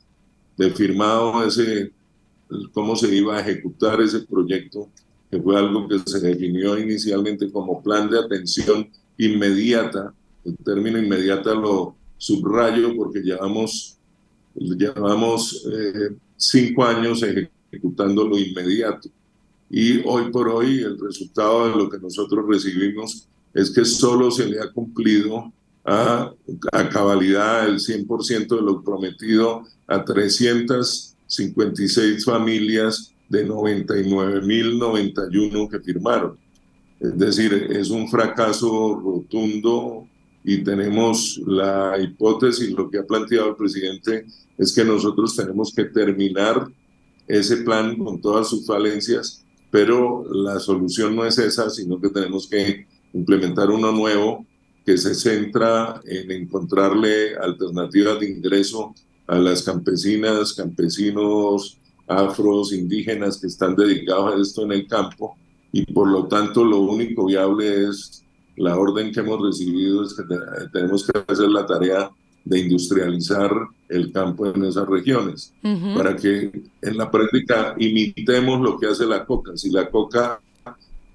de 0.57 0.71
firmado 0.71 1.45
ese, 1.45 1.91
cómo 2.73 2.95
se 2.95 3.15
iba 3.15 3.37
a 3.37 3.41
ejecutar 3.41 4.01
ese 4.01 4.21
proyecto, 4.21 4.89
que 5.29 5.39
fue 5.39 5.57
algo 5.57 5.87
que 5.87 5.99
se 6.05 6.19
definió 6.19 6.77
inicialmente 6.77 7.51
como 7.51 7.81
plan 7.83 8.09
de 8.09 8.19
atención 8.19 8.89
inmediata. 9.17 10.13
El 10.43 10.57
término 10.57 10.97
inmediata 10.97 11.53
lo 11.53 11.95
subrayo 12.17 12.95
porque 12.95 13.19
llevamos, 13.19 13.97
llevamos 14.55 15.67
eh, 15.71 16.15
cinco 16.35 16.85
años 16.85 17.23
ejecutando 17.23 18.27
lo 18.27 18.37
inmediato. 18.37 19.09
Y 19.69 20.01
hoy 20.05 20.31
por 20.31 20.47
hoy 20.47 20.79
el 20.79 20.97
resultado 20.99 21.69
de 21.69 21.75
lo 21.75 21.89
que 21.89 21.99
nosotros 21.99 22.45
recibimos 22.47 23.27
es 23.53 23.69
que 23.71 23.83
solo 23.85 24.31
se 24.31 24.45
le 24.45 24.61
ha 24.61 24.71
cumplido 24.71 25.51
a, 25.83 26.31
a 26.71 26.89
cabalidad 26.89 27.67
el 27.67 27.79
100% 27.79 28.55
de 28.55 28.61
lo 28.61 28.81
prometido 28.83 29.63
a 29.87 30.03
356 30.03 32.25
familias 32.25 33.13
de 33.29 33.47
99.091 33.47 35.69
que 35.69 35.79
firmaron. 35.79 36.37
Es 36.99 37.17
decir, 37.17 37.53
es 37.69 37.89
un 37.89 38.09
fracaso 38.09 38.99
rotundo 38.99 40.05
y 40.43 40.61
tenemos 40.63 41.39
la 41.45 41.97
hipótesis, 41.99 42.71
lo 42.71 42.89
que 42.89 42.97
ha 42.99 43.05
planteado 43.05 43.49
el 43.49 43.55
presidente 43.55 44.25
es 44.57 44.73
que 44.73 44.83
nosotros 44.83 45.35
tenemos 45.35 45.71
que 45.75 45.83
terminar 45.85 46.67
ese 47.27 47.57
plan 47.57 47.95
con 47.97 48.19
todas 48.21 48.49
sus 48.49 48.65
falencias, 48.65 49.43
pero 49.71 50.23
la 50.31 50.59
solución 50.59 51.15
no 51.15 51.25
es 51.25 51.37
esa, 51.37 51.69
sino 51.69 51.99
que 51.99 52.09
tenemos 52.09 52.47
que 52.47 52.87
implementar 53.13 53.69
uno 53.69 53.91
nuevo 53.91 54.45
que 54.85 54.97
se 54.97 55.13
centra 55.13 56.01
en 56.05 56.31
encontrarle 56.31 57.35
alternativas 57.35 58.19
de 58.19 58.29
ingreso 58.29 58.93
a 59.27 59.37
las 59.37 59.63
campesinas, 59.63 60.53
campesinos, 60.53 61.77
afros, 62.07 62.71
indígenas 62.71 63.39
que 63.39 63.47
están 63.47 63.75
dedicados 63.75 64.33
a 64.33 64.41
esto 64.41 64.63
en 64.63 64.71
el 64.71 64.87
campo 64.87 65.35
y 65.73 65.85
por 65.91 66.07
lo 66.07 66.27
tanto 66.27 66.63
lo 66.63 66.79
único 66.79 67.25
viable 67.25 67.89
es 67.89 68.23
la 68.55 68.77
orden 68.77 69.11
que 69.11 69.19
hemos 69.19 69.41
recibido 69.41 70.03
es 70.03 70.13
que 70.13 70.23
tenemos 70.71 71.05
que 71.05 71.19
hacer 71.27 71.49
la 71.49 71.65
tarea 71.65 72.09
de 72.47 72.59
industrializar 72.59 73.51
el 73.89 74.11
campo 74.11 74.47
en 74.47 74.63
esas 74.63 74.87
regiones 74.87 75.53
para 75.95 76.15
que 76.15 76.51
en 76.81 76.97
la 76.97 77.11
práctica 77.11 77.75
imitemos 77.77 78.61
lo 78.61 78.79
que 78.79 78.87
hace 78.87 79.05
la 79.05 79.25
coca. 79.25 79.51
Si 79.55 79.69
la 79.69 79.89
coca 79.89 80.39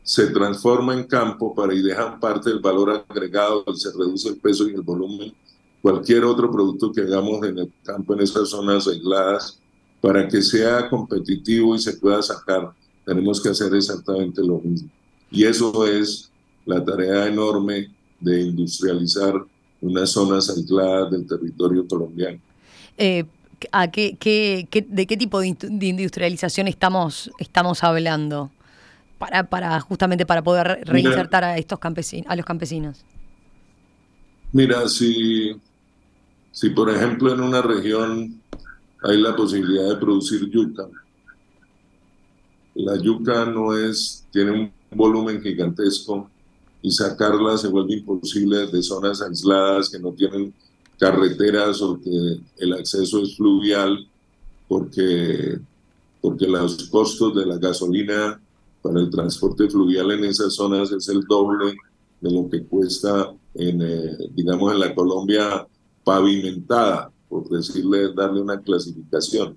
se 0.02 0.26
transforma 0.26 0.92
en 0.92 1.04
campo 1.04 1.54
para 1.54 1.72
y 1.74 1.82
dejan 1.82 2.20
parte 2.20 2.50
del 2.50 2.60
valor 2.60 3.04
agregado, 3.08 3.64
se 3.74 3.90
reduce 3.92 4.28
el 4.28 4.36
peso 4.36 4.68
y 4.68 4.74
el 4.74 4.82
volumen, 4.82 5.32
cualquier 5.80 6.24
otro 6.24 6.50
producto 6.50 6.92
que 6.92 7.00
hagamos 7.00 7.46
en 7.46 7.58
el 7.58 7.72
campo 7.82 8.12
en 8.12 8.20
esas 8.20 8.50
zonas 8.50 8.86
aisladas 8.86 9.58
para 10.00 10.28
que 10.28 10.42
sea 10.42 10.90
competitivo 10.90 11.74
y 11.74 11.78
se 11.78 11.94
pueda 11.94 12.20
sacar, 12.20 12.72
tenemos 13.06 13.40
que 13.40 13.48
hacer 13.48 13.74
exactamente 13.74 14.42
lo 14.42 14.58
mismo. 14.58 14.90
Y 15.30 15.44
eso 15.44 15.86
es 15.86 16.30
la 16.66 16.84
tarea 16.84 17.26
enorme 17.26 17.90
de 18.20 18.42
industrializar 18.42 19.44
unas 19.82 20.10
zonas 20.10 20.48
aisladas 20.48 21.10
del 21.10 21.26
territorio 21.26 21.86
colombiano. 21.86 22.38
Eh, 22.96 23.24
¿a 23.70 23.90
qué, 23.90 24.16
¿De 24.88 25.06
qué 25.06 25.16
tipo 25.16 25.40
de, 25.40 25.48
industrialización 25.48 26.68
estamos, 26.68 27.30
estamos 27.38 27.84
hablando? 27.84 28.50
Para, 29.18 29.44
para, 29.44 29.78
justamente 29.80 30.26
para 30.26 30.42
poder 30.42 30.80
reinsertar 30.84 31.44
a 31.44 31.58
estos 31.58 31.78
campesinos, 31.78 32.26
a 32.28 32.34
los 32.34 32.44
campesinos. 32.44 33.04
Mira, 34.52 34.88
si, 34.88 35.52
si 36.50 36.70
por 36.70 36.90
ejemplo 36.90 37.32
en 37.32 37.40
una 37.40 37.62
región 37.62 38.40
hay 39.04 39.20
la 39.20 39.34
posibilidad 39.36 39.88
de 39.88 39.96
producir 39.96 40.48
yuca. 40.50 40.88
La 42.74 42.96
yuca 43.00 43.44
no 43.44 43.76
es, 43.76 44.26
tiene 44.32 44.50
un 44.50 44.72
volumen 44.90 45.40
gigantesco 45.40 46.30
y 46.82 46.90
sacarla 46.90 47.56
se 47.56 47.68
vuelve 47.68 47.94
imposible 47.94 48.66
de 48.66 48.82
zonas 48.82 49.22
aisladas 49.22 49.88
que 49.88 49.98
no 49.98 50.12
tienen 50.12 50.52
carreteras 50.98 51.80
o 51.80 52.00
que 52.00 52.40
el 52.58 52.72
acceso 52.72 53.22
es 53.22 53.36
fluvial 53.36 54.06
porque, 54.68 55.58
porque 56.20 56.46
los 56.46 56.88
costos 56.88 57.34
de 57.34 57.46
la 57.46 57.56
gasolina 57.56 58.40
para 58.82 59.00
el 59.00 59.10
transporte 59.10 59.70
fluvial 59.70 60.10
en 60.10 60.24
esas 60.24 60.54
zonas 60.54 60.90
es 60.92 61.08
el 61.08 61.22
doble 61.22 61.74
de 62.20 62.30
lo 62.30 62.48
que 62.50 62.64
cuesta 62.64 63.32
en, 63.54 63.80
eh, 63.82 64.16
digamos, 64.34 64.72
en 64.72 64.80
la 64.80 64.94
Colombia 64.94 65.66
pavimentada 66.04 67.12
por 67.32 67.48
decirle, 67.48 68.12
darle 68.12 68.42
una 68.42 68.60
clasificación. 68.60 69.56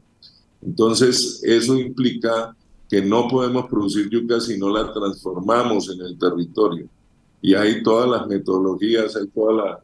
Entonces, 0.62 1.42
eso 1.44 1.78
implica 1.78 2.56
que 2.90 3.02
no 3.02 3.28
podemos 3.28 3.66
producir 3.70 4.10
yuca 4.10 4.40
si 4.40 4.58
no 4.58 4.70
la 4.70 4.94
transformamos 4.94 5.90
en 5.90 6.00
el 6.00 6.18
territorio. 6.18 6.88
Y 7.46 7.54
hay 7.54 7.84
todas 7.84 8.10
las 8.10 8.26
metodologías, 8.26 9.16
hay 9.16 9.28
toda 9.28 9.54
la, 9.54 9.80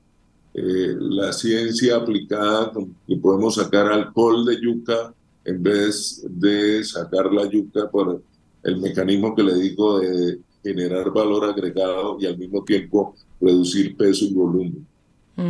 eh, 0.55 0.95
la 0.97 1.31
ciencia 1.31 1.97
aplicada, 1.97 2.71
que 3.07 3.15
podemos 3.17 3.53
sacar 3.53 3.85
alcohol 3.85 4.43
de 4.43 4.59
yuca 4.59 5.13
en 5.45 5.61
vez 5.61 6.25
de 6.27 6.83
sacar 6.83 7.31
la 7.31 7.47
yuca 7.47 7.87
por 7.87 8.19
el 8.63 8.81
mecanismo 8.81 9.35
que 9.35 9.43
le 9.43 9.53
digo 9.53 9.99
de 9.99 10.39
generar 10.63 11.11
valor 11.11 11.45
agregado 11.45 12.17
y 12.19 12.25
al 12.25 12.35
mismo 12.35 12.63
tiempo 12.63 13.13
reducir 13.39 13.95
peso 13.95 14.25
y 14.25 14.33
volumen. 14.33 14.87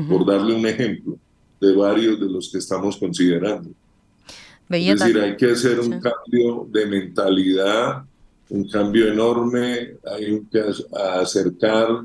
Por 0.09 0.25
darle 0.25 0.53
un 0.53 0.67
ejemplo 0.67 1.17
de 1.61 1.73
varios 1.73 2.19
de 2.19 2.25
los 2.25 2.51
que 2.51 2.57
estamos 2.57 2.97
considerando. 2.97 3.69
es 4.69 4.99
decir, 4.99 5.17
hay 5.17 5.37
que 5.37 5.51
hacer 5.51 5.79
un 5.79 5.97
cambio 6.01 6.67
de 6.69 6.85
mentalidad, 6.87 8.03
un 8.51 8.67
cambio 8.67 9.07
enorme, 9.07 9.97
hay 10.05 10.41
que 10.51 10.61
acercar 10.93 12.03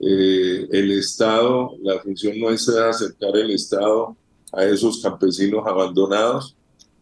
eh, 0.00 0.68
el 0.72 0.90
Estado, 0.90 1.70
la 1.82 2.00
función 2.00 2.38
nuestra 2.40 2.90
es 2.90 2.96
acercar 2.96 3.36
el 3.36 3.52
Estado 3.52 4.16
a 4.52 4.64
esos 4.64 5.00
campesinos 5.00 5.64
abandonados 5.64 6.56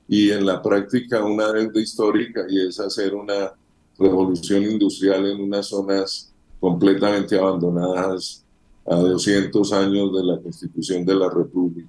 y 0.06 0.30
en 0.30 0.44
la 0.44 0.60
práctica 0.60 1.24
una 1.24 1.50
deuda 1.52 1.80
histórica 1.80 2.44
y 2.46 2.68
es 2.68 2.78
hacer 2.80 3.14
una 3.14 3.54
revolución 3.98 4.62
industrial 4.64 5.24
en 5.24 5.40
unas 5.40 5.68
zonas 5.68 6.30
completamente 6.60 7.38
abandonadas 7.38 8.44
a 8.84 8.96
200 8.96 9.72
años 9.72 10.14
de 10.14 10.22
la 10.22 10.38
constitución 10.38 11.06
de 11.06 11.14
la 11.14 11.30
República. 11.30 11.88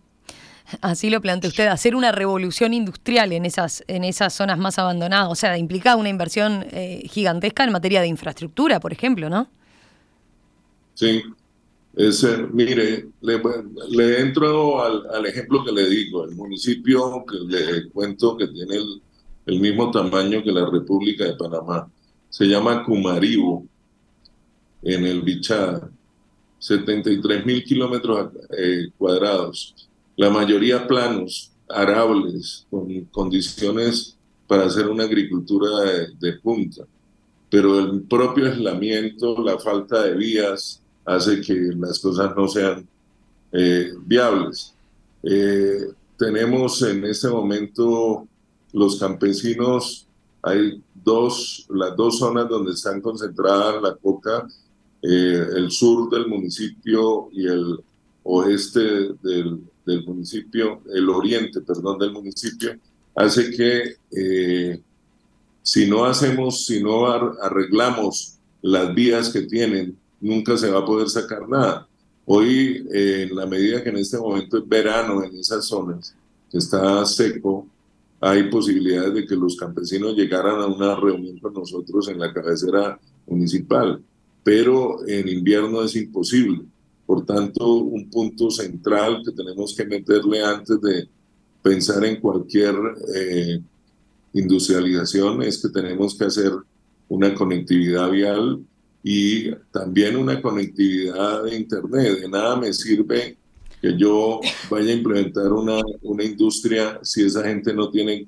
Así 0.82 1.10
lo 1.10 1.22
plantea 1.22 1.50
usted, 1.50 1.68
hacer 1.68 1.96
una 1.96 2.12
revolución 2.12 2.74
industrial 2.74 3.32
en 3.32 3.46
esas, 3.46 3.84
en 3.88 4.04
esas 4.04 4.34
zonas 4.34 4.58
más 4.58 4.80
abandonadas, 4.80 5.30
o 5.30 5.36
sea, 5.36 5.58
implica 5.58 5.96
una 5.96 6.10
inversión 6.10 6.66
eh, 6.72 7.04
gigantesca 7.10 7.64
en 7.64 7.72
materia 7.72 8.02
de 8.02 8.08
infraestructura, 8.08 8.80
por 8.80 8.94
ejemplo, 8.94 9.30
¿no? 9.30 9.50
Sí, 10.94 11.24
mire, 12.52 13.08
le, 13.22 14.20
entro 14.20 14.84
al, 14.84 15.26
ejemplo 15.26 15.64
que 15.64 15.72
le 15.72 15.90
digo, 15.90 16.26
el 16.26 16.36
municipio 16.36 17.26
que 17.26 17.38
le 17.48 17.90
cuento 17.90 18.38
que 18.38 18.48
tiene 18.48 18.76
el, 18.76 19.02
el 19.46 19.60
mismo 19.60 19.92
tamaño 19.92 20.44
que 20.44 20.52
la 20.52 20.70
República 20.70 21.26
de 21.26 21.36
Panamá, 21.36 21.90
se 22.30 22.46
llama 22.46 22.84
Cumaribo, 22.84 23.66
en 24.84 25.06
el 25.06 25.22
Bichada. 25.22 25.90
73 26.60 27.46
mil 27.46 27.64
kilómetros 27.64 28.32
eh, 28.58 28.88
cuadrados, 28.98 29.76
la 30.16 30.30
mayoría 30.30 30.88
planos, 30.88 31.52
arables, 31.70 32.66
con 32.70 33.06
condiciones 33.06 34.16
para 34.48 34.66
hacer 34.66 34.88
una 34.88 35.06
agricultura 35.06 35.70
de, 36.20 36.34
punta. 36.34 36.84
Pero 37.50 37.80
el 37.80 38.02
propio 38.02 38.48
aislamiento, 38.48 39.42
la 39.44 39.58
falta 39.60 40.04
de 40.04 40.16
vías, 40.16 40.82
hace 41.06 41.42
que 41.42 41.54
las 41.78 42.00
cosas 42.00 42.36
no 42.36 42.48
sean 42.48 42.88
eh, 43.52 43.92
viables. 44.06 44.74
Eh, 45.24 45.88
tenemos 46.18 46.82
en 46.82 47.06
este 47.06 47.30
momento 47.30 48.28
los 48.72 49.00
campesinos, 49.00 50.08
hay 50.42 50.82
dos, 50.94 51.66
las 51.70 51.96
dos 51.96 52.20
zonas 52.20 52.50
donde 52.50 52.72
están 52.72 53.02
concentradas 53.02 53.82
la 53.82 53.96
coca 53.96 54.48
eh, 55.06 55.48
el 55.58 55.70
sur 55.70 56.10
del 56.10 56.28
municipio 56.28 57.28
y 57.34 57.46
el 57.46 57.78
oeste 58.24 59.14
del, 59.22 59.62
del, 59.86 60.06
municipio, 60.06 60.82
el 60.94 61.10
oriente, 61.10 61.62
perdón, 61.62 62.00
del 62.00 62.12
municipio, 62.12 62.76
hace 63.16 63.52
que 63.52 63.96
eh, 64.12 64.82
si 65.62 65.90
no 65.90 66.06
hacemos, 66.06 66.66
si 66.66 66.82
no 66.82 67.08
arreglamos 67.08 68.38
las 68.62 68.94
vías 68.94 69.30
que 69.30 69.42
tienen, 69.42 69.98
nunca 70.20 70.58
se 70.58 70.70
va 70.70 70.80
a 70.80 70.86
poder 70.86 71.10
sacar 71.10 71.48
nada. 71.48 71.88
Hoy, 72.26 72.86
eh, 72.94 73.28
en 73.30 73.36
la 73.36 73.46
medida 73.46 73.84
que 73.84 73.90
en 73.90 73.98
este 73.98 74.18
momento 74.18 74.58
es 74.58 74.68
verano 74.68 75.24
en 75.24 75.36
esas 75.38 75.66
zonas, 75.66 76.16
está 76.52 77.06
seco, 77.06 77.68
hay 78.22 78.44
posibilidades 78.50 79.14
de 79.14 79.26
que 79.26 79.36
los 79.36 79.58
campesinos 79.58 80.16
llegaran 80.16 80.62
a 80.62 80.68
una 80.68 80.96
reunión 80.96 81.38
con 81.40 81.54
nosotros 81.54 82.08
en 82.08 82.20
la 82.20 82.32
cabecera 82.32 82.98
municipal 83.28 84.02
pero 84.44 85.08
en 85.08 85.28
invierno 85.30 85.82
es 85.84 85.96
imposible. 85.96 86.66
Por 87.06 87.26
tanto, 87.26 87.76
un 87.76 88.10
punto 88.10 88.50
central 88.50 89.22
que 89.26 89.32
tenemos 89.32 89.76
que 89.76 89.86
meterle 89.86 90.44
antes 90.44 90.80
de 90.82 91.08
pensar 91.62 92.04
en 92.06 92.20
cualquier 92.20 92.76
eh, 93.16 93.60
industrialización 94.34 95.44
es 95.44 95.62
que 95.62 95.70
tenemos 95.70 96.18
que 96.18 96.26
hacer 96.26 96.52
una 97.10 97.34
conectividad 97.34 98.10
vial 98.10 98.60
y 99.04 99.52
también 99.72 100.16
una 100.16 100.42
conectividad 100.42 101.44
de 101.44 101.56
Internet. 101.56 102.22
De 102.22 102.30
nada 102.30 102.56
me 102.56 102.72
sirve 102.74 103.38
que 103.82 103.98
yo 103.98 104.40
vaya 104.70 104.92
a 104.92 104.96
implementar 104.96 105.52
una, 105.52 105.82
una 106.04 106.24
industria 106.24 107.00
si 107.04 107.26
esa 107.26 107.44
gente 107.44 107.74
no 107.74 107.90
tiene, 107.90 108.28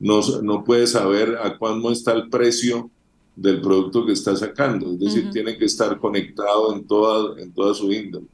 no, 0.00 0.20
no 0.42 0.64
puede 0.64 0.86
saber 0.86 1.36
a 1.36 1.58
cuándo 1.58 1.92
está 1.92 2.12
el 2.12 2.30
precio 2.30 2.90
del 3.36 3.60
producto 3.60 4.06
que 4.06 4.12
está 4.12 4.36
sacando. 4.36 4.92
Es 4.92 5.00
decir, 5.00 5.30
tiene 5.30 5.56
que 5.56 5.64
estar 5.64 5.98
conectado 5.98 6.74
en 6.74 6.84
toda, 6.86 7.40
en 7.40 7.52
toda 7.52 7.74
su 7.74 7.92
índole. 7.92 8.26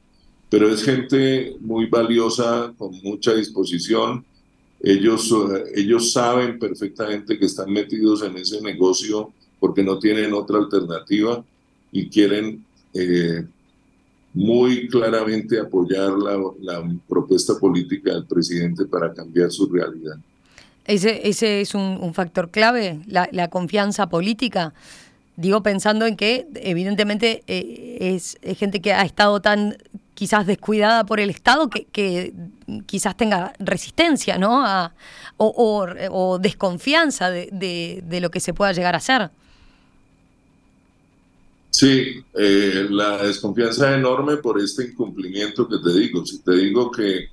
Pero 0.49 0.69
es 0.69 0.83
gente 0.83 1.57
muy 1.61 1.87
valiosa, 1.87 2.75
con 2.77 2.93
mucha 3.03 3.35
disposición. 3.35 4.25
Ellos, 4.81 5.35
ellos 5.75 6.13
saben 6.13 6.59
perfectamente 6.59 7.39
que 7.39 7.47
están 7.47 7.71
metidos 7.73 8.23
en 8.23 8.37
ese 8.37 8.61
negocio 8.61 9.33
porque 9.59 9.83
no 9.83 9.99
tienen 9.99 10.33
otra 10.33 10.59
alternativa 10.59 11.45
y 11.93 12.09
quieren 12.09 12.65
eh, 12.95 13.45
muy 14.33 14.89
claramente 14.89 15.59
apoyar 15.59 16.13
la, 16.13 16.39
la, 16.61 16.99
propuesta 17.09 17.55
política 17.59 18.15
del 18.15 18.27
presidente 18.27 18.87
para 18.87 19.13
cambiar 19.13 19.51
su 19.51 19.67
realidad. 19.67 20.17
Ese, 20.91 21.29
ese 21.29 21.61
es 21.61 21.75
un, 21.75 22.13
factor 22.15 22.51
clave, 22.51 23.01
la, 23.07 23.49
confianza 23.49 24.09
política. 24.09 24.75
Digo, 25.37 25.63
pensando 25.63 26.07
en 26.07 26.17
que 26.17 26.49
evidentemente 26.57 27.43
eh, 27.47 27.97
es, 28.01 28.39
gente 28.59 28.81
que 28.81 28.93
ha 28.93 29.03
estado 29.03 29.41
tan 29.41 29.77
quizás 30.15 30.47
descuidada 30.47 31.05
por 31.05 31.21
el 31.21 31.31
Estado 31.31 31.71
que, 31.71 32.35
quizás 32.87 33.17
tenga 33.17 33.53
resistencia, 33.59 34.37
¿no? 34.37 34.67
A, 34.67 34.93
o, 35.37 36.39
desconfianza 36.41 37.31
de, 37.31 37.49
de, 37.53 38.03
de 38.05 38.21
lo 38.21 38.31
que 38.31 38.41
se 38.41 38.53
pueda 38.53 38.73
llegar 38.73 38.95
a 38.95 38.99
hacer. 38.99 39.31
Sí, 41.71 42.23
eh, 42.35 42.89
la 42.91 43.23
desconfianza 43.23 43.91
es 43.91 43.97
enorme 43.97 44.37
por 44.39 44.61
este 44.61 44.89
incumplimiento 44.89 45.69
que 45.69 45.79
te 45.79 45.99
digo. 45.99 46.27
Si 46.27 46.41
te 46.41 46.53
digo 46.57 46.91
que 46.91 47.29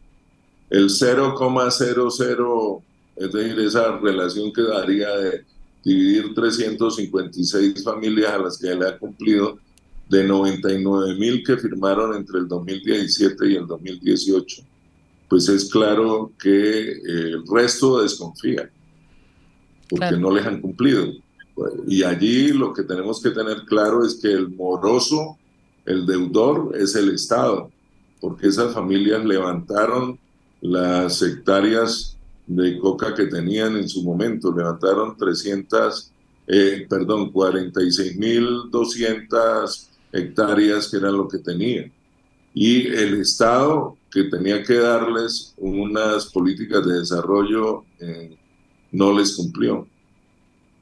el 0.70 0.90
0,00, 0.90 2.82
es 3.20 3.32
decir, 3.32 3.60
esa 3.60 3.98
relación 3.98 4.52
que 4.54 4.62
daría 4.62 5.10
de 5.18 5.46
dividir 5.84 6.34
356 6.34 7.84
familias 7.84 8.34
a 8.34 8.40
las 8.40 8.58
que 8.58 8.76
le 8.76 8.88
ha 8.88 8.98
cumplido, 8.98 9.58
de 10.10 10.24
99 10.24 11.16
mil 11.16 11.44
que 11.44 11.58
firmaron 11.58 12.16
entre 12.16 12.40
el 12.40 12.48
2017 12.48 13.52
y 13.52 13.56
el 13.56 13.68
2018, 13.68 14.64
pues 15.28 15.50
es 15.50 15.70
claro 15.70 16.32
que 16.40 16.92
eh, 16.92 17.02
el 17.06 17.44
resto 17.46 18.02
desconfía, 18.02 18.70
porque 19.90 20.18
no 20.18 20.32
les 20.32 20.46
han 20.46 20.62
cumplido. 20.62 21.12
Y 21.88 22.04
allí 22.04 22.50
lo 22.50 22.74
que 22.74 22.84
tenemos 22.84 23.22
que 23.22 23.32
tener 23.32 23.64
claro 23.66 24.06
es 24.06 24.16
que 24.16 24.32
el 24.32 24.50
moroso, 24.50 25.38
el 25.86 26.06
deudor, 26.06 26.74
es 26.78 26.96
el 26.96 27.14
Estado, 27.14 27.72
porque 28.22 28.48
esas 28.48 28.74
familias 28.74 29.26
levantaron 29.26 30.20
las 30.62 31.22
hectáreas 31.22 32.17
de 32.48 32.80
coca 32.80 33.14
que 33.14 33.26
tenían 33.26 33.78
en 33.78 33.88
su 33.88 34.02
momento, 34.04 34.52
levantaron 34.56 35.16
300, 35.18 36.12
eh, 36.48 36.88
perdón, 36.90 37.32
46.200 37.32 39.88
hectáreas 40.14 40.90
que 40.90 40.98
eran 40.98 41.18
lo 41.18 41.28
que 41.28 41.38
tenían. 41.40 41.92
Y 42.54 42.88
el 42.88 43.20
Estado 43.22 43.98
que 44.10 44.24
tenía 44.24 44.64
que 44.64 44.76
darles 44.76 45.54
unas 45.58 46.28
políticas 46.28 46.86
de 46.86 47.00
desarrollo 47.00 47.84
eh, 48.00 48.38
no 48.92 49.18
les 49.18 49.36
cumplió 49.36 49.88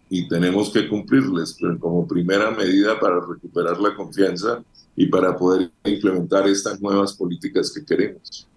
y 0.10 0.28
tenemos 0.28 0.70
que 0.70 0.88
cumplirles 0.88 1.58
como 1.80 2.08
primera 2.08 2.52
medida 2.52 3.00
para 3.00 3.20
recuperar 3.20 3.80
la 3.80 3.96
confianza 3.96 4.64
y 4.96 5.08
para 5.08 5.36
poder 5.36 5.72
implementar 5.84 6.48
estas 6.48 6.80
nuevas 6.80 7.14
políticas 7.14 7.72
que 7.72 7.84
queremos. 7.84 8.48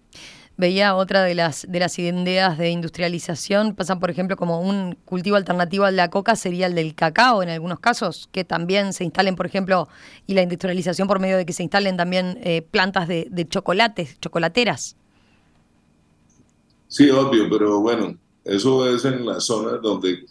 Veía 0.58 0.94
otra 0.94 1.22
de 1.22 1.34
las, 1.34 1.66
de 1.68 1.78
las 1.78 1.98
ideas 1.98 2.58
de 2.58 2.68
industrialización, 2.70 3.74
pasan 3.74 4.00
por 4.00 4.10
ejemplo 4.10 4.36
como 4.36 4.60
un 4.60 4.96
cultivo 5.06 5.36
alternativo 5.36 5.84
al 5.84 5.92
de 5.94 5.98
la 5.98 6.10
coca 6.10 6.36
sería 6.36 6.66
el 6.66 6.74
del 6.74 6.94
cacao 6.94 7.42
en 7.42 7.48
algunos 7.48 7.80
casos, 7.80 8.28
que 8.32 8.44
también 8.44 8.92
se 8.92 9.04
instalen, 9.04 9.36
por 9.36 9.46
ejemplo, 9.46 9.88
y 10.26 10.34
la 10.34 10.42
industrialización 10.42 11.08
por 11.08 11.20
medio 11.20 11.38
de 11.38 11.46
que 11.46 11.54
se 11.54 11.62
instalen 11.62 11.96
también 11.96 12.38
eh, 12.42 12.60
plantas 12.60 13.08
de, 13.08 13.28
de 13.30 13.48
chocolates, 13.48 14.20
chocolateras. 14.20 14.96
Sí, 16.88 17.08
obvio, 17.08 17.48
pero 17.48 17.80
bueno, 17.80 18.18
eso 18.44 18.92
es 18.92 19.04
en 19.06 19.24
las 19.24 19.44
zonas 19.44 19.80
donde 19.80 20.26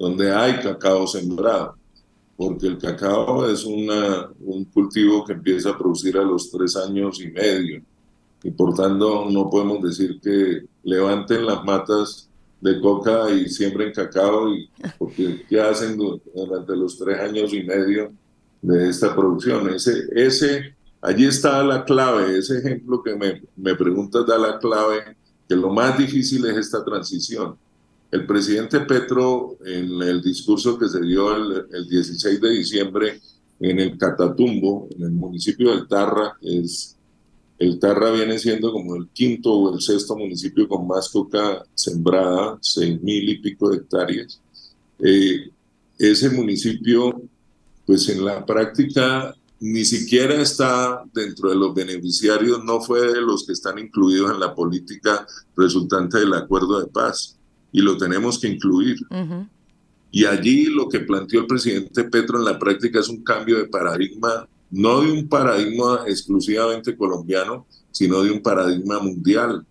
donde 0.00 0.34
hay 0.34 0.54
cacao 0.60 1.06
sembrado, 1.06 1.76
porque 2.34 2.68
el 2.68 2.78
cacao 2.78 3.46
es 3.46 3.66
una, 3.66 4.30
un 4.40 4.64
cultivo 4.64 5.22
que 5.26 5.34
empieza 5.34 5.68
a 5.68 5.78
producir 5.78 6.16
a 6.16 6.22
los 6.22 6.50
tres 6.50 6.74
años 6.74 7.20
y 7.20 7.30
medio, 7.30 7.82
y 8.42 8.50
por 8.50 8.74
tanto 8.74 9.26
no 9.30 9.50
podemos 9.50 9.82
decir 9.82 10.20
que 10.20 10.64
levanten 10.82 11.46
las 11.46 11.64
matas 11.64 12.28
de 12.60 12.80
coca 12.80 13.30
y 13.30 13.48
siembren 13.48 13.92
cacao, 13.92 14.54
y, 14.54 14.68
porque 14.98 15.44
¿qué 15.48 15.60
hacen 15.60 15.96
durante 15.96 16.76
los 16.76 16.98
tres 16.98 17.18
años 17.20 17.52
y 17.52 17.62
medio 17.62 18.12
de 18.62 18.88
esta 18.88 19.14
producción? 19.14 19.70
Ese, 19.74 20.04
ese, 20.14 20.74
allí 21.00 21.26
está 21.26 21.62
la 21.62 21.84
clave, 21.84 22.38
ese 22.38 22.58
ejemplo 22.58 23.02
que 23.02 23.16
me, 23.16 23.42
me 23.56 23.74
preguntas 23.74 24.26
da 24.26 24.38
la 24.38 24.58
clave, 24.58 25.16
que 25.48 25.56
lo 25.56 25.70
más 25.70 25.96
difícil 25.98 26.44
es 26.46 26.56
esta 26.56 26.84
transición 26.84 27.56
el 28.10 28.26
presidente 28.26 28.80
Petro, 28.80 29.56
en 29.64 30.02
el 30.02 30.20
discurso 30.20 30.76
que 30.78 30.88
se 30.88 31.00
dio 31.00 31.36
el, 31.36 31.88
16 31.88 32.40
de 32.40 32.50
diciembre 32.50 33.20
en 33.60 33.78
el 33.78 33.96
Catatumbo, 33.96 34.88
en 34.96 35.02
el 35.04 35.10
municipio 35.12 35.70
del 35.70 35.86
Tarra, 35.86 36.36
es, 36.42 36.96
el 37.60 37.78
Tarra 37.78 38.10
viene 38.10 38.38
siendo 38.38 38.72
como 38.72 38.96
el 38.96 39.08
quinto 39.08 39.52
o 39.52 39.74
el 39.74 39.82
sexto 39.82 40.16
municipio 40.16 40.66
con 40.66 40.86
más 40.88 41.10
coca 41.10 41.62
sembrada, 41.74 42.58
seis 42.62 43.00
mil 43.02 43.28
y 43.28 43.38
pico 43.38 43.68
de 43.68 43.76
hectáreas. 43.76 44.40
Eh, 44.98 45.50
ese 45.98 46.30
municipio, 46.30 47.20
pues 47.84 48.08
en 48.08 48.24
la 48.24 48.46
práctica 48.46 49.34
ni 49.60 49.84
siquiera 49.84 50.40
está 50.40 51.04
dentro 51.12 51.50
de 51.50 51.56
los 51.56 51.74
beneficiarios, 51.74 52.64
no 52.64 52.80
fue 52.80 53.12
de 53.12 53.20
los 53.20 53.44
que 53.44 53.52
están 53.52 53.78
incluidos 53.78 54.30
en 54.30 54.40
la 54.40 54.54
política 54.54 55.26
resultante 55.54 56.18
del 56.18 56.32
acuerdo 56.32 56.80
de 56.80 56.86
paz 56.86 57.36
y 57.72 57.82
lo 57.82 57.98
tenemos 57.98 58.38
que 58.38 58.48
incluir. 58.48 58.96
Y 60.10 60.24
allí 60.24 60.64
lo 60.64 60.88
que 60.88 61.00
planteó 61.00 61.40
el 61.40 61.46
presidente 61.46 62.04
Petro 62.04 62.38
en 62.38 62.46
la 62.46 62.58
práctica 62.58 63.00
es 63.00 63.10
un 63.10 63.22
cambio 63.22 63.58
de 63.58 63.66
paradigma, 63.66 64.48
no 64.70 65.00
de 65.00 65.12
un 65.12 65.28
paradigma 65.28 66.04
exclusivamente 66.06 66.96
colombiano, 66.96 67.66
sino 67.90 68.22
de 68.22 68.30
un 68.30 68.42
paradigma 68.42 68.98
mundial, 69.00 69.66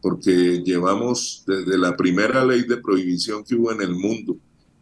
porque 0.00 0.62
llevamos 0.64 1.44
desde 1.46 1.76
la 1.78 1.96
primera 1.96 2.44
ley 2.44 2.62
de 2.62 2.76
prohibición 2.76 3.42
que 3.44 3.54
hubo 3.54 3.72
en 3.72 3.82
el 3.82 3.94
mundo, 3.94 4.36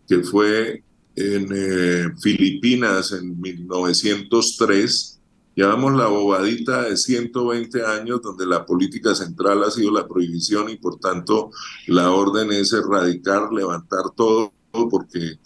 que 0.06 0.20
fue 0.22 0.82
en 1.16 1.48
eh, 1.50 2.08
Filipinas 2.20 3.12
en 3.12 3.40
1903, 3.40 5.14
Llevamos 5.56 5.94
la 5.94 6.08
bobadita 6.08 6.82
de 6.82 6.96
120 6.96 7.86
años 7.86 8.20
donde 8.20 8.44
la 8.44 8.66
política 8.66 9.14
central 9.14 9.62
ha 9.62 9.70
sido 9.70 9.92
la 9.92 10.08
prohibición 10.08 10.68
y 10.68 10.76
por 10.76 10.98
tanto 10.98 11.52
la 11.86 12.10
orden 12.10 12.50
es 12.50 12.72
erradicar, 12.72 13.52
levantar 13.52 14.02
todo 14.16 14.52
porque, 14.90 15.38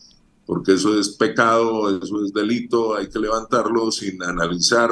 porque 0.48 0.72
eso 0.72 0.98
es 0.98 1.10
pecado, 1.10 2.02
eso 2.02 2.24
es 2.24 2.32
delito, 2.32 2.96
hay 2.96 3.06
que 3.10 3.18
levantarlo 3.18 3.92
sin 3.92 4.22
analizar 4.22 4.88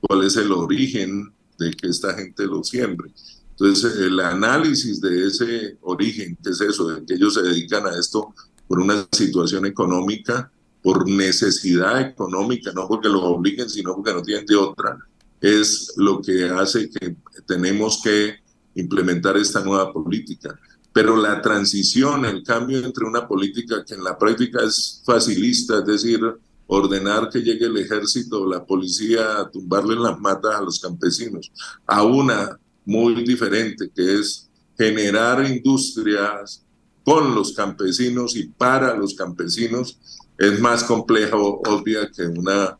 cuál 0.00 0.22
es 0.22 0.36
el 0.36 0.52
origen 0.52 1.34
de 1.58 1.72
que 1.72 1.88
esta 1.88 2.14
gente 2.14 2.46
lo 2.46 2.62
siembre. 2.62 3.10
Entonces 3.50 3.96
el 3.96 4.20
análisis 4.20 5.00
de 5.00 5.26
ese 5.26 5.76
origen, 5.80 6.38
que 6.40 6.50
es 6.50 6.60
eso, 6.60 6.86
de 6.86 7.04
que 7.04 7.14
ellos 7.14 7.34
se 7.34 7.42
dedican 7.42 7.84
a 7.84 7.98
esto 7.98 8.32
por 8.68 8.78
una 8.78 9.04
situación 9.10 9.66
económica, 9.66 10.52
por 10.84 11.10
necesidad 11.10 12.00
económica, 12.00 12.70
no 12.72 12.86
porque 12.86 13.08
los 13.08 13.24
obliguen, 13.24 13.68
sino 13.68 13.96
porque 13.96 14.14
no 14.14 14.22
tienen 14.22 14.46
de 14.46 14.54
otra, 14.54 14.96
es 15.40 15.94
lo 15.96 16.22
que 16.22 16.44
hace 16.44 16.88
que 16.88 17.16
tenemos 17.44 18.00
que 18.04 18.36
implementar 18.76 19.36
esta 19.36 19.64
nueva 19.64 19.92
política. 19.92 20.56
Pero 20.92 21.16
la 21.16 21.40
transición, 21.40 22.24
el 22.24 22.42
cambio 22.42 22.84
entre 22.84 23.06
una 23.06 23.26
política 23.26 23.84
que 23.84 23.94
en 23.94 24.04
la 24.04 24.18
práctica 24.18 24.62
es 24.62 25.02
facilista, 25.04 25.78
es 25.78 25.86
decir, 25.86 26.20
ordenar 26.66 27.28
que 27.30 27.40
llegue 27.40 27.66
el 27.66 27.76
ejército 27.76 28.42
o 28.42 28.50
la 28.50 28.64
policía 28.64 29.40
a 29.40 29.50
tumbarle 29.50 29.96
las 29.96 30.18
matas 30.18 30.54
a 30.54 30.62
los 30.62 30.80
campesinos, 30.80 31.50
a 31.86 32.02
una 32.02 32.58
muy 32.84 33.24
diferente, 33.24 33.90
que 33.94 34.14
es 34.14 34.48
generar 34.76 35.44
industrias 35.48 36.62
con 37.04 37.34
los 37.34 37.52
campesinos 37.52 38.36
y 38.36 38.44
para 38.44 38.96
los 38.96 39.14
campesinos 39.14 39.98
es 40.38 40.60
más 40.60 40.84
complejo, 40.84 41.60
obvia, 41.66 42.10
que 42.10 42.22
una 42.26 42.76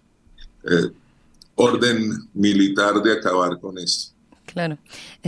eh, 0.65 0.91
orden 1.55 2.29
militar 2.35 3.03
de 3.03 3.13
acabar 3.13 3.61
con 3.61 3.79
esto. 3.79 4.12
Claro. 4.53 4.77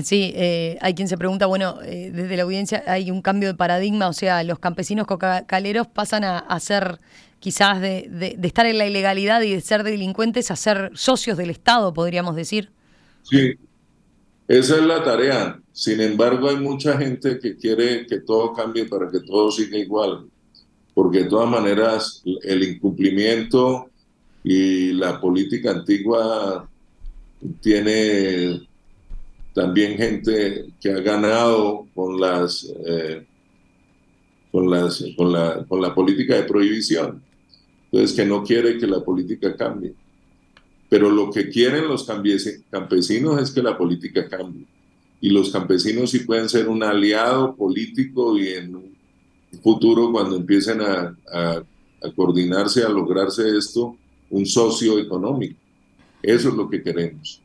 Sí, 0.03 0.33
eh, 0.37 0.77
hay 0.83 0.95
quien 0.95 1.09
se 1.09 1.17
pregunta, 1.17 1.47
bueno, 1.47 1.79
eh, 1.83 2.11
desde 2.13 2.37
la 2.37 2.43
audiencia 2.43 2.85
hay 2.87 3.11
un 3.11 3.23
cambio 3.23 3.49
de 3.49 3.55
paradigma, 3.55 4.09
o 4.09 4.13
sea, 4.13 4.43
los 4.45 4.59
campesinos 4.59 5.07
cocaleros 5.07 5.87
pasan 5.87 6.25
a, 6.25 6.61
ser 6.61 7.01
quizás 7.41 7.81
de, 7.81 8.07
de, 8.11 8.47
estar 8.47 8.67
en 8.67 8.77
la 8.77 8.87
ilegalidad 8.87 9.41
y 9.41 9.53
de 9.53 9.61
ser 9.63 9.83
delincuentes 9.83 10.51
a 10.51 10.57
ser 10.57 10.91
socios 10.95 11.39
del 11.39 11.49
Estado, 11.49 11.95
podríamos 11.95 12.37
decir. 12.37 12.71
Sí, 13.23 13.55
esa 14.47 14.77
es 14.77 14.83
la 14.83 15.03
tarea. 15.03 15.59
Sin 15.73 16.03
embargo, 16.03 16.51
hay 16.51 16.57
mucha 16.57 16.99
gente 16.99 17.39
que 17.39 17.57
quiere 17.57 18.07
que 18.07 18.21
todo 18.21 18.53
cambie 18.53 18.85
para 18.85 19.11
que 19.11 19.21
todo 19.21 19.51
siga 19.51 19.79
igual, 19.79 20.27
porque 20.93 21.21
de 21.21 21.31
todas 21.31 21.49
maneras 21.49 22.23
el 22.43 22.63
incumplimiento 22.63 23.89
y 24.43 24.93
la 24.93 25.19
política 25.19 25.71
antigua 25.71 26.69
tiene 27.61 28.69
también 29.55 29.97
gente 29.97 30.67
que 30.81 30.91
ha 30.91 31.01
ganado 31.01 31.87
con 31.95 32.21
las, 32.21 32.69
eh, 32.85 33.25
con, 34.51 34.69
las 34.69 35.05
con, 35.17 35.33
la, 35.33 35.65
con 35.67 35.81
la 35.81 35.95
política 35.95 36.35
de 36.35 36.43
prohibición. 36.43 37.23
Entonces, 37.85 38.17
que 38.17 38.27
no 38.27 38.43
quiere 38.43 38.77
que 38.77 38.89
la 38.89 39.03
política 39.03 39.57
cambie. 39.57 39.95
Pero 40.89 41.09
lo 41.11 41.31
que 41.31 41.49
quieren 41.49 41.87
los 41.87 42.05
campesinos 42.05 43.41
es 43.41 43.51
que 43.53 43.63
la 43.63 43.79
política 43.79 44.29
cambie. 44.29 44.67
Y 45.21 45.31
los 45.31 45.51
campesinos 45.51 46.11
sí 46.11 46.21
pueden 46.21 46.49
ser 46.49 46.69
un 46.69 46.83
aliado 46.83 47.55
político 47.55 48.37
y 48.37 48.49
en 48.49 48.75
un 48.75 48.97
futuro, 49.63 50.11
cuando 50.11 50.37
empiecen 50.37 50.81
a, 50.81 51.17
a, 51.33 51.63
a 52.03 52.11
coordinarse, 52.15 52.83
a 52.83 52.89
lograrse 52.89 53.57
esto, 53.57 53.97
un 54.31 54.45
socio 54.45 54.99
económico. 54.99 55.59
Eso 56.21 56.49
es 56.49 56.55
lo 56.55 56.69
que 56.69 56.83
queremos. 56.83 57.41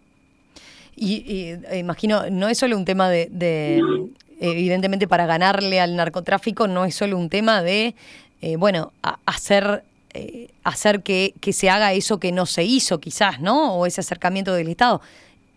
Y, 1.01 1.23
eh, 1.71 1.79
imagino, 1.79 2.29
no 2.29 2.49
es 2.49 2.57
solo 2.57 2.75
un 2.75 2.83
tema 2.83 3.09
de, 3.09 3.81
evidentemente 4.41 5.07
para 5.07 5.25
ganarle 5.25 5.79
al 5.79 5.95
narcotráfico, 5.95 6.67
no 6.67 6.83
es 6.83 6.93
solo 6.93 7.17
un 7.17 7.29
tema 7.29 7.63
de, 7.63 7.95
eh, 8.41 8.57
bueno, 8.57 8.91
hacer, 9.25 9.83
eh, 10.13 10.49
hacer 10.65 11.01
que, 11.01 11.33
que, 11.39 11.53
se 11.53 11.69
haga 11.69 11.93
eso 11.93 12.19
que 12.19 12.33
no 12.33 12.45
se 12.45 12.65
hizo 12.65 12.99
quizás, 12.99 13.39
¿no? 13.39 13.75
O 13.75 13.85
ese 13.85 14.01
acercamiento 14.01 14.53
del 14.53 14.67
Estado. 14.67 14.99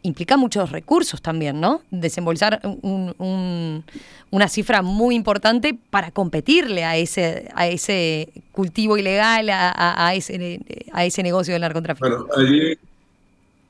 Implica 0.03 0.37
muchos 0.37 0.71
recursos 0.71 1.21
también, 1.21 1.61
¿no? 1.61 1.83
Desembolsar 1.91 2.61
una 2.83 4.49
cifra 4.49 4.83
muy 4.83 5.17
importante 5.17 5.77
para 5.91 6.13
competirle 6.13 6.85
a 6.85 6.97
ese, 6.97 7.49
a 7.55 7.67
ese 7.67 8.29
cultivo 8.53 8.97
ilegal, 8.97 9.49
a, 9.51 10.13
ese, 10.15 10.61
a 10.93 11.05
ese 11.05 11.23
negocio 11.23 11.53
del 11.53 11.63
narcotráfico. 11.63 12.09
Bueno, 12.09 12.27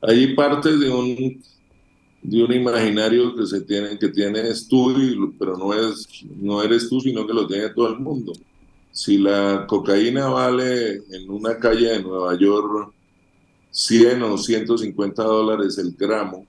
allí 0.02 0.34
parte 0.34 0.76
de 0.76 0.90
un 0.90 1.42
de 2.22 2.44
un 2.44 2.52
imaginario 2.52 3.34
que 3.34 3.46
se 3.46 3.60
tiene, 3.62 3.98
que 3.98 4.08
tienes 4.08 4.68
tú, 4.68 5.34
pero 5.38 5.56
no, 5.56 5.74
es, 5.74 6.06
no 6.36 6.62
eres 6.62 6.88
tú, 6.88 7.00
sino 7.00 7.26
que 7.26 7.34
lo 7.34 7.46
tiene 7.46 7.70
todo 7.70 7.88
el 7.88 7.98
mundo. 7.98 8.32
Si 8.92 9.18
la 9.18 9.66
cocaína 9.66 10.28
vale 10.28 11.02
en 11.10 11.28
una 11.28 11.58
calle 11.58 11.88
de 11.88 12.02
Nueva 12.02 12.38
York 12.38 12.92
100 13.70 14.22
o 14.22 14.38
150 14.38 15.22
dólares 15.22 15.78
el 15.78 15.92
gramo, 15.92 16.46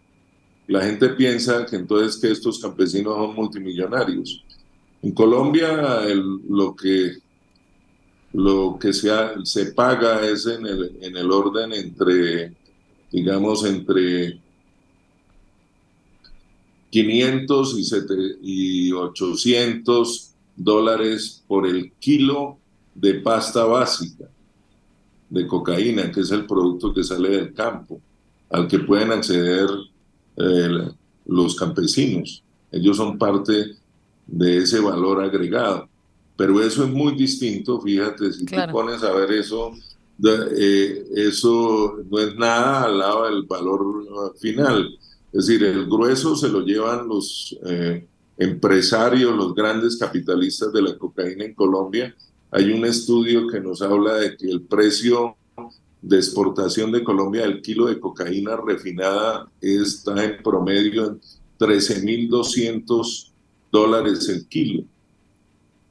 la 0.67 0.83
gente 0.83 1.09
piensa 1.09 1.65
que 1.65 1.77
entonces 1.77 2.21
que 2.21 2.31
estos 2.31 2.59
campesinos 2.59 3.15
son 3.15 3.35
multimillonarios. 3.35 4.43
En 5.01 5.11
Colombia 5.11 6.01
lo 6.47 6.75
que, 6.75 7.17
lo 8.33 8.77
que 8.79 8.93
se, 8.93 9.09
se 9.43 9.67
paga 9.73 10.25
es 10.25 10.45
en 10.45 10.65
el, 10.67 10.97
en 11.01 11.17
el 11.17 11.31
orden 11.31 11.73
entre, 11.73 12.53
digamos, 13.11 13.65
entre 13.65 14.42
500 16.93 17.75
y, 18.43 18.91
800 18.91 20.31
dólares 20.55 21.43
por 21.47 21.65
el 21.65 21.91
kilo 21.93 22.59
de 22.93 23.15
pasta 23.15 23.65
básica 23.65 24.29
de 25.27 25.47
cocaína, 25.47 26.11
que 26.11 26.21
es 26.21 26.29
el 26.29 26.45
producto 26.45 26.93
que 26.93 27.03
sale 27.03 27.29
del 27.29 27.53
campo, 27.55 27.99
al 28.51 28.67
que 28.67 28.77
pueden 28.77 29.11
acceder 29.11 29.67
eh, 30.37 30.87
los 31.25 31.55
campesinos. 31.55 32.43
Ellos 32.71 32.95
son 32.97 33.17
parte 33.17 33.75
de 34.27 34.57
ese 34.57 34.79
valor 34.79 35.23
agregado. 35.23 35.89
Pero 36.37 36.61
eso 36.61 36.83
es 36.83 36.91
muy 36.91 37.15
distinto, 37.15 37.81
fíjate, 37.81 38.31
si 38.33 38.45
tú 38.45 38.55
pones 38.71 39.01
a 39.01 39.11
ver 39.13 39.31
eso, 39.31 39.71
eh, 40.23 41.05
eso 41.15 41.95
no 42.07 42.19
es 42.19 42.35
nada 42.35 42.83
al 42.83 42.99
lado 42.99 43.25
del 43.25 43.43
valor 43.43 44.35
final. 44.39 44.95
Es 45.33 45.47
decir, 45.47 45.63
el 45.63 45.85
grueso 45.87 46.35
se 46.35 46.47
lo 46.47 46.61
llevan 46.61 47.07
los 47.07 47.57
eh, 47.65 48.05
empresarios, 48.37 49.35
los 49.35 49.55
grandes 49.55 49.97
capitalistas 49.97 50.71
de 50.71 50.81
la 50.83 50.95
cocaína 50.97 51.45
en 51.45 51.55
Colombia. 51.55 52.15
Hay 52.51 52.71
un 52.71 52.85
estudio 52.85 53.47
que 53.47 53.59
nos 53.59 53.81
habla 53.81 54.13
de 54.15 54.37
que 54.37 54.47
el 54.47 54.61
precio 54.61 55.35
de 56.03 56.17
exportación 56.17 56.91
de 56.91 57.03
Colombia 57.03 57.41
del 57.43 57.61
kilo 57.61 57.87
de 57.87 57.99
cocaína 57.99 58.57
refinada 58.57 59.49
está 59.59 60.23
en 60.23 60.43
promedio 60.43 61.07
en 61.07 61.21
13.200 61.57 63.31
dólares 63.71 64.29
el 64.29 64.45
kilo. 64.47 64.83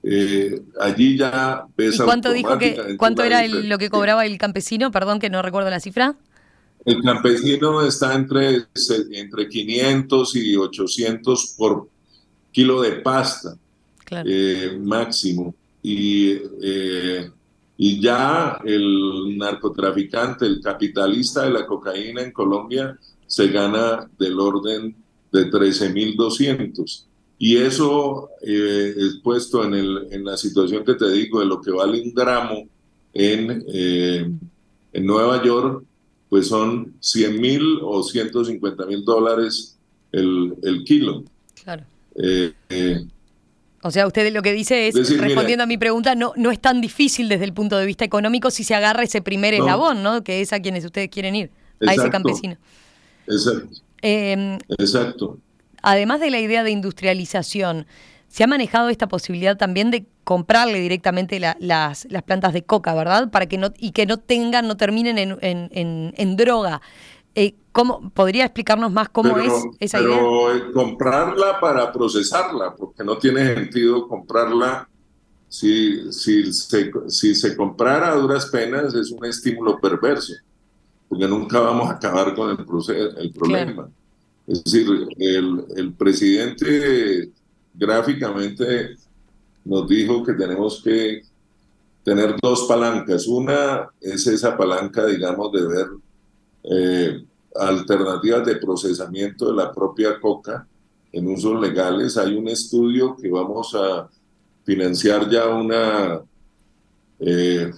Eh, 0.05 0.61
allí 0.81 1.17
ya 1.17 1.65
ves 1.77 1.95
¿Y 1.95 1.99
cuánto 2.03 2.33
dijo 2.33 2.59
que 2.59 2.97
cuánto 2.97 3.23
era 3.23 3.47
lo 3.47 3.79
que 3.79 3.89
cobraba 3.89 4.27
el 4.27 4.37
campesino? 4.39 4.91
Perdón 4.91 5.19
que 5.19 5.31
no 5.31 5.43
recuerdo 5.43 5.71
la 5.71 5.81
cifra. 5.81 6.17
El 6.85 7.01
campesino 7.03 7.81
está 7.83 8.15
entre, 8.15 8.67
entre 9.13 9.49
500 9.49 10.37
y 10.37 10.57
800 10.57 11.55
por 11.57 11.89
kilo 12.51 12.83
de 12.83 12.93
pasta 12.93 13.57
eh, 14.11 14.79
máximo. 14.81 15.55
Y, 15.83 16.39
eh, 16.61 17.31
y 17.77 18.01
ya 18.01 18.61
el 18.65 19.37
narcotraficante, 19.39 20.45
el 20.45 20.61
capitalista 20.61 21.45
de 21.45 21.51
la 21.51 21.67
cocaína 21.67 22.23
en 22.23 22.33
Colombia 22.33 22.99
se 23.27 23.49
gana 23.49 24.09
del 24.19 24.39
orden 24.39 24.95
de 25.31 25.51
13.200. 25.51 27.05
Y 27.39 27.57
eso 27.57 28.29
eh, 28.43 28.95
es 28.97 29.21
puesto 29.23 29.65
en, 29.65 29.75
el, 29.75 30.09
en 30.11 30.25
la 30.25 30.37
situación 30.37 30.85
que 30.85 30.95
te 30.95 31.11
digo 31.11 31.41
de 31.41 31.47
lo 31.47 31.61
que 31.61 31.71
vale 31.71 32.03
un 32.03 32.13
gramo 32.13 32.69
en, 33.15 33.65
en 33.69 35.07
Nueva 35.07 35.43
York 35.45 35.85
pues 36.33 36.49
son 36.49 36.95
100 37.01 37.41
mil 37.43 37.79
o 37.83 38.03
150 38.03 38.87
mil 38.87 39.05
dólares 39.05 39.77
el, 40.13 40.55
el, 40.63 40.83
kilo. 40.85 41.25
Claro. 41.63 41.85
Eh, 42.15 42.55
eh, 42.71 43.05
o 43.83 43.91
sea, 43.91 44.07
usted 44.07 44.33
lo 44.33 44.41
que 44.41 44.55
dice 44.55 44.89
es, 44.89 44.95
respondiendo 45.19 45.65
a 45.65 45.67
mi 45.67 45.77
pregunta, 45.77 46.15
no, 46.15 46.33
no 46.37 46.51
es 46.51 46.59
tan 46.59 46.81
difícil 46.81 47.29
desde 47.29 47.45
el 47.45 47.53
punto 47.53 47.77
de 47.77 47.85
vista 47.85 48.07
económico 48.07 48.51
si 48.51 48.65
se 48.65 48.75
agarra 48.75 49.03
ese 49.03 49.21
primer 49.21 49.53
eslabón, 49.53 50.03
¿no? 50.03 50.25
Que 50.25 50.41
es 50.41 50.55
a 50.55 50.61
quienes 50.61 50.87
ustedes 50.87 51.11
quieren 51.11 51.35
ir, 51.35 51.51
a 51.87 51.93
ese 51.93 52.09
campesino. 52.09 52.57
Exacto. 53.27 53.69
Em, 54.01 54.59
exacto. 54.79 55.39
Además 55.83 56.19
de 56.21 56.31
la 56.31 56.41
idea 56.41 56.65
de 56.65 56.71
industrialización, 56.71 57.85
se 58.33 58.45
ha 58.45 58.47
manejado 58.47 58.89
esta 58.89 59.09
posibilidad 59.09 59.59
también 59.59 59.91
de 59.91 60.07
comprarle 60.25 60.81
directamente 60.81 61.39
las, 61.39 61.55
las, 61.61 62.23
plantas 62.25 62.55
de 62.55 62.65
coca, 62.65 62.95
¿verdad? 62.95 63.31
Para 63.31 63.45
que 63.45 63.59
no, 63.59 63.75
y 63.79 63.93
que 63.93 64.07
no 64.07 64.17
tengan, 64.17 64.67
no 64.67 64.79
terminen 64.79 65.19
en, 65.19 65.37
en, 65.43 66.15
en, 66.17 66.37
droga. 66.39 66.81
Eh, 67.35 67.57
¿cómo, 67.73 68.09
¿Podría 68.15 68.45
explicarnos 68.47 68.91
más 68.91 69.11
cómo 69.11 69.37
es 69.37 69.53
esa 69.81 70.01
idea? 70.01 70.17
Pero 70.17 70.73
comprarla 70.73 71.61
para 71.61 71.93
procesarla, 71.93 72.75
porque 72.75 73.05
no 73.05 73.19
tiene 73.19 73.55
sentido 73.55 74.09
comprarla 74.09 74.89
si, 75.47 76.11
si, 76.11 76.51
se, 76.55 76.91
si 77.09 77.35
se 77.35 77.55
comprara 77.55 78.13
a 78.13 78.17
duras 78.17 78.47
penas 78.47 78.95
es 78.95 79.11
un 79.11 79.27
estímulo 79.27 79.79
perverso, 79.79 80.33
porque 81.07 81.29
nunca 81.29 81.61
vamos 81.61 81.91
a 81.91 81.97
acabar 81.97 82.35
con 82.35 82.49
el, 82.49 82.57
el 83.19 83.31
problema. 83.31 83.91
Es 84.47 84.65
decir, 84.65 84.89
el, 85.19 85.67
el 85.77 85.93
presidente 85.93 87.31
gráficamente 87.75 88.97
nos 89.65 89.89
dijo 89.89 90.23
que 90.25 90.33
tenemos 90.35 90.83
que 90.83 91.23
tener 92.03 92.37
dos 92.41 92.65
palancas. 92.65 93.27
Una 93.27 93.89
es 94.01 94.27
esa 94.27 94.57
palanca, 94.57 95.07
digamos, 95.07 95.53
de 95.53 95.67
ver 95.67 95.87
eh, 96.65 97.25
alternativas 97.55 98.45
de 98.47 98.57
procesamiento 98.57 99.47
de 99.47 99.57
la 99.57 99.73
propia 99.73 100.21
coca 100.21 100.67
en 101.13 101.29
usos 101.29 101.61
legales. 101.61 102.17
Hay 102.17 102.35
un 102.35 102.49
estudio 102.49 103.17
que 103.17 103.31
vamos 103.31 103.75
a 103.75 104.09
financiar 104.65 105.29
ya 105.29 105.49
una, 105.49 106.23
eh, 107.21 107.71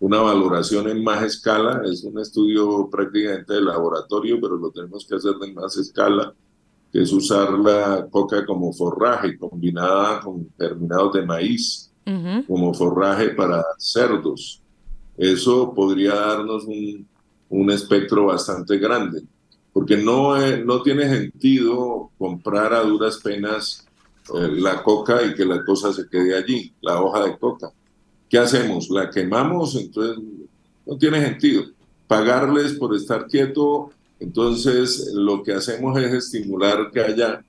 una 0.00 0.20
valoración 0.20 0.88
en 0.88 1.02
más 1.02 1.22
escala. 1.24 1.82
Es 1.84 2.04
un 2.04 2.18
estudio 2.20 2.88
prácticamente 2.90 3.54
de 3.54 3.62
laboratorio, 3.62 4.38
pero 4.40 4.56
lo 4.56 4.70
tenemos 4.70 5.04
que 5.06 5.16
hacer 5.16 5.34
en 5.42 5.54
más 5.54 5.76
escala 5.76 6.32
que 6.92 7.02
es 7.02 7.12
usar 7.12 7.52
la 7.52 8.06
coca 8.10 8.44
como 8.46 8.72
forraje 8.72 9.36
combinada 9.36 10.20
con 10.20 10.46
terminados 10.56 11.12
de 11.14 11.26
maíz 11.26 11.84
como 12.46 12.72
forraje 12.72 13.30
para 13.30 13.62
cerdos. 13.76 14.62
Eso 15.16 15.74
podría 15.74 16.14
darnos 16.14 16.64
un, 16.64 17.06
un 17.50 17.70
espectro 17.70 18.26
bastante 18.26 18.78
grande, 18.78 19.22
porque 19.74 19.98
no, 19.98 20.40
eh, 20.40 20.64
no 20.64 20.80
tiene 20.80 21.06
sentido 21.06 22.10
comprar 22.16 22.72
a 22.72 22.80
duras 22.80 23.18
penas 23.18 23.86
eh, 24.34 24.48
la 24.52 24.82
coca 24.82 25.22
y 25.22 25.34
que 25.34 25.44
la 25.44 25.62
cosa 25.66 25.92
se 25.92 26.08
quede 26.08 26.34
allí, 26.34 26.72
la 26.80 27.02
hoja 27.02 27.24
de 27.26 27.36
coca. 27.36 27.70
¿qué 28.28 28.38
hacemos? 28.38 28.90
¿La 28.90 29.10
quemamos? 29.10 29.74
Entonces 29.76 30.22
no 30.86 30.96
tiene 30.96 31.20
sentido. 31.22 31.64
Pagarles 32.06 32.74
por 32.74 32.94
estar 32.94 33.26
quieto, 33.26 33.90
entonces 34.20 35.12
lo 35.14 35.42
que 35.42 35.54
hacemos 35.54 35.98
es 36.00 36.12
estimular 36.12 36.90
que 36.92 37.00
haya... 37.00 37.44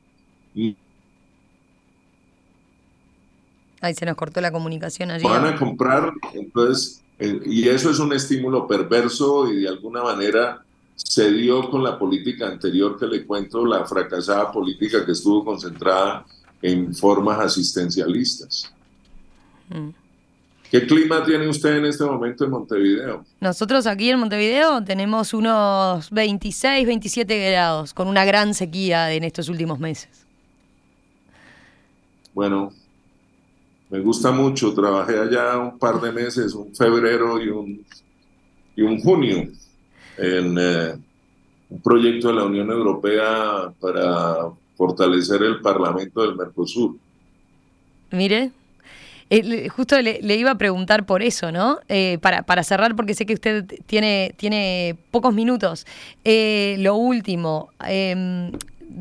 Ahí 3.81 3.93
se 3.93 4.05
nos 4.05 4.15
cortó 4.15 4.41
la 4.41 4.51
comunicación 4.51 5.09
allí. 5.11 5.23
Van 5.23 5.45
a 5.45 5.55
comprar, 5.55 6.11
entonces, 6.33 7.01
eh, 7.17 7.39
y 7.45 7.69
eso 7.69 7.89
es 7.89 7.99
un 7.99 8.11
estímulo 8.13 8.67
perverso 8.67 9.49
y 9.51 9.61
de 9.61 9.69
alguna 9.69 10.03
manera 10.03 10.63
se 10.95 11.31
dio 11.31 11.69
con 11.69 11.81
la 11.81 11.97
política 11.97 12.47
anterior 12.47 12.99
que 12.99 13.07
le 13.07 13.25
cuento, 13.25 13.65
la 13.65 13.85
fracasada 13.85 14.51
política 14.51 15.05
que 15.05 15.13
estuvo 15.13 15.45
concentrada 15.45 16.25
en 16.61 16.93
formas 16.93 17.39
asistencialistas. 17.39 18.73
Mm. 19.69 19.89
¿Qué 20.71 20.85
clima 20.85 21.23
tiene 21.25 21.47
usted 21.47 21.77
en 21.77 21.85
este 21.85 22.05
momento 22.05 22.45
en 22.45 22.51
Montevideo? 22.51 23.25
Nosotros 23.39 23.87
aquí 23.87 24.11
en 24.11 24.19
Montevideo 24.19 24.83
tenemos 24.83 25.33
unos 25.33 26.11
26, 26.11 26.85
27 26.85 27.51
grados, 27.51 27.93
con 27.93 28.07
una 28.07 28.23
gran 28.23 28.53
sequía 28.53 29.11
en 29.11 29.23
estos 29.23 29.49
últimos 29.49 29.79
meses. 29.79 30.27
Bueno, 32.35 32.71
me 33.89 33.99
gusta 33.99 34.31
mucho. 34.31 34.73
Trabajé 34.73 35.17
allá 35.17 35.57
un 35.57 35.79
par 35.79 35.99
de 35.99 36.11
meses, 36.11 36.53
un 36.53 36.75
febrero 36.75 37.41
y 37.41 37.49
un, 37.49 37.85
y 38.75 38.81
un 38.83 38.99
junio 39.01 39.47
en 40.17 40.57
eh, 40.59 40.93
un 41.69 41.81
proyecto 41.81 42.27
de 42.27 42.33
la 42.35 42.43
Unión 42.43 42.69
Europea 42.69 43.73
para 43.79 44.49
fortalecer 44.77 45.41
el 45.41 45.61
Parlamento 45.61 46.21
del 46.21 46.35
Mercosur. 46.35 46.95
Mire, 48.11 48.51
eh, 49.29 49.69
justo 49.69 49.99
le, 50.01 50.35
iba 50.35 50.51
a 50.51 50.57
preguntar 50.57 51.05
por 51.05 51.21
eso, 51.21 51.51
¿no? 51.51 51.79
Eh, 51.87 52.17
para, 52.21 52.43
para, 52.43 52.63
cerrar, 52.63 52.95
porque 52.95 53.13
sé 53.13 53.25
que 53.25 53.33
usted 53.33 53.65
tiene, 53.85 54.33
tiene 54.37 54.95
pocos 55.11 55.33
minutos. 55.33 55.85
lo 56.23 56.95
último, 56.95 57.69
em, 57.85 58.51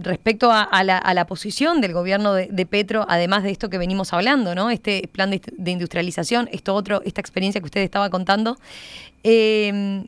respecto 0.03 0.51
a, 0.53 0.85
la, 0.85 1.27
posición 1.27 1.81
del 1.81 1.93
gobierno 1.93 2.35
de, 2.35 2.67
Petro, 2.67 3.07
además 3.09 3.43
de 3.43 3.51
esto 3.51 3.71
que 3.71 3.79
venimos 3.79 4.13
hablando, 4.13 4.55
¿no? 4.55 4.71
Este 4.71 5.09
plan 5.13 5.31
de, 5.31 5.71
industrialización, 5.71 6.49
esto 6.53 6.75
otro, 6.75 7.03
esta 7.05 7.21
experiencia 7.21 7.61
que 7.61 7.67
usted 7.67 7.81
estaba 7.81 8.11
contando. 8.11 8.59
Eh, 9.25 10.05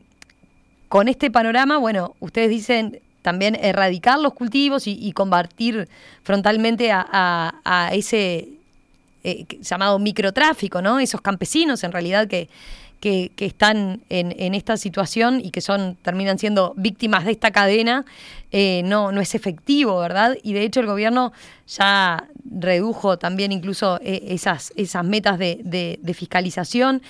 con 0.87 1.07
este 1.07 1.31
panorama, 1.31 1.77
bueno, 1.77 2.15
ustedes 2.19 2.49
dicen 2.49 2.99
también 3.21 3.55
erradicar 3.55 4.19
los 4.19 4.33
cultivos 4.33 4.87
y, 4.87 5.11
combatir 5.13 5.87
frontalmente 6.23 6.91
a, 6.91 7.89
ese 7.93 8.49
eh, 9.23 9.45
llamado 9.61 9.99
microtráfico, 9.99 10.81
¿no? 10.81 10.99
Esos 10.99 11.21
campesinos 11.21 11.83
en 11.83 11.91
realidad 11.91 12.27
que, 12.27 12.49
que, 13.01 13.31
están 13.37 14.01
en, 14.09 14.53
esta 14.53 14.77
situación 14.77 15.41
y 15.43 15.49
que 15.49 15.59
son 15.59 15.97
terminan 16.01 16.37
siendo 16.37 16.73
víctimas 16.77 17.25
de 17.25 17.31
esta 17.31 17.51
cadena, 17.51 18.05
eh, 18.51 18.83
no, 18.85 19.11
no 19.11 19.21
es 19.21 19.33
efectivo, 19.33 19.97
¿verdad? 19.99 20.37
Y 20.43 20.53
de 20.53 20.63
hecho 20.63 20.79
el 20.81 20.85
gobierno 20.85 21.33
ya 21.67 22.27
redujo 22.45 23.17
también 23.17 23.51
incluso 23.51 23.99
eh, 24.03 24.21
esas, 24.27 24.71
esas 24.75 25.03
metas 25.03 25.39
de, 25.39 26.13
fiscalización 26.13 27.01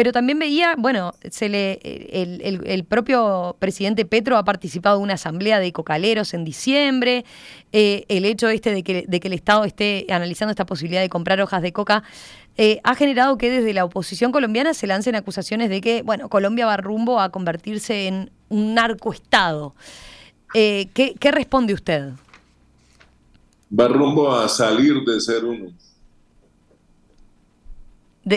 pero 0.00 0.12
también 0.12 0.38
veía, 0.38 0.76
bueno, 0.78 1.12
el, 1.42 2.84
propio 2.88 3.54
presidente 3.58 4.06
Petro 4.06 4.38
ha 4.38 4.46
participado 4.46 4.96
en 4.96 5.02
una 5.02 5.12
asamblea 5.12 5.60
de 5.60 5.74
cocaleros 5.74 6.32
en 6.32 6.42
diciembre, 6.42 7.26
eh, 7.72 8.06
el 8.08 8.24
hecho 8.24 8.48
este 8.48 8.72
de 8.72 8.82
que, 8.82 9.04
de 9.06 9.20
que 9.20 9.28
el 9.28 9.34
Estado 9.34 9.64
esté 9.64 10.06
analizando 10.08 10.52
esta 10.52 10.64
posibilidad 10.64 11.02
de 11.02 11.10
comprar 11.10 11.38
hojas 11.42 11.60
de 11.60 11.74
coca 11.74 12.02
eh, 12.56 12.80
ha 12.82 12.94
generado 12.94 13.36
que 13.36 13.50
desde 13.50 13.74
la 13.74 13.84
oposición 13.84 14.32
colombiana 14.32 14.72
se 14.72 14.86
lancen 14.86 15.16
acusaciones 15.16 15.68
de 15.68 15.82
que, 15.82 16.00
bueno, 16.00 16.30
Colombia 16.30 16.64
va 16.64 16.78
rumbo 16.78 17.20
a 17.20 17.28
convertirse 17.28 18.06
en 18.06 18.30
un 18.48 18.72
narcoestado. 18.72 19.74
Eh, 20.54 20.88
¿qué, 20.94 21.14
¿Qué 21.20 21.30
responde 21.30 21.74
usted? 21.74 22.08
Va 23.78 23.86
rumbo 23.86 24.34
a 24.34 24.48
salir 24.48 25.04
de 25.04 25.20
ser 25.20 25.44
uno 25.44 25.66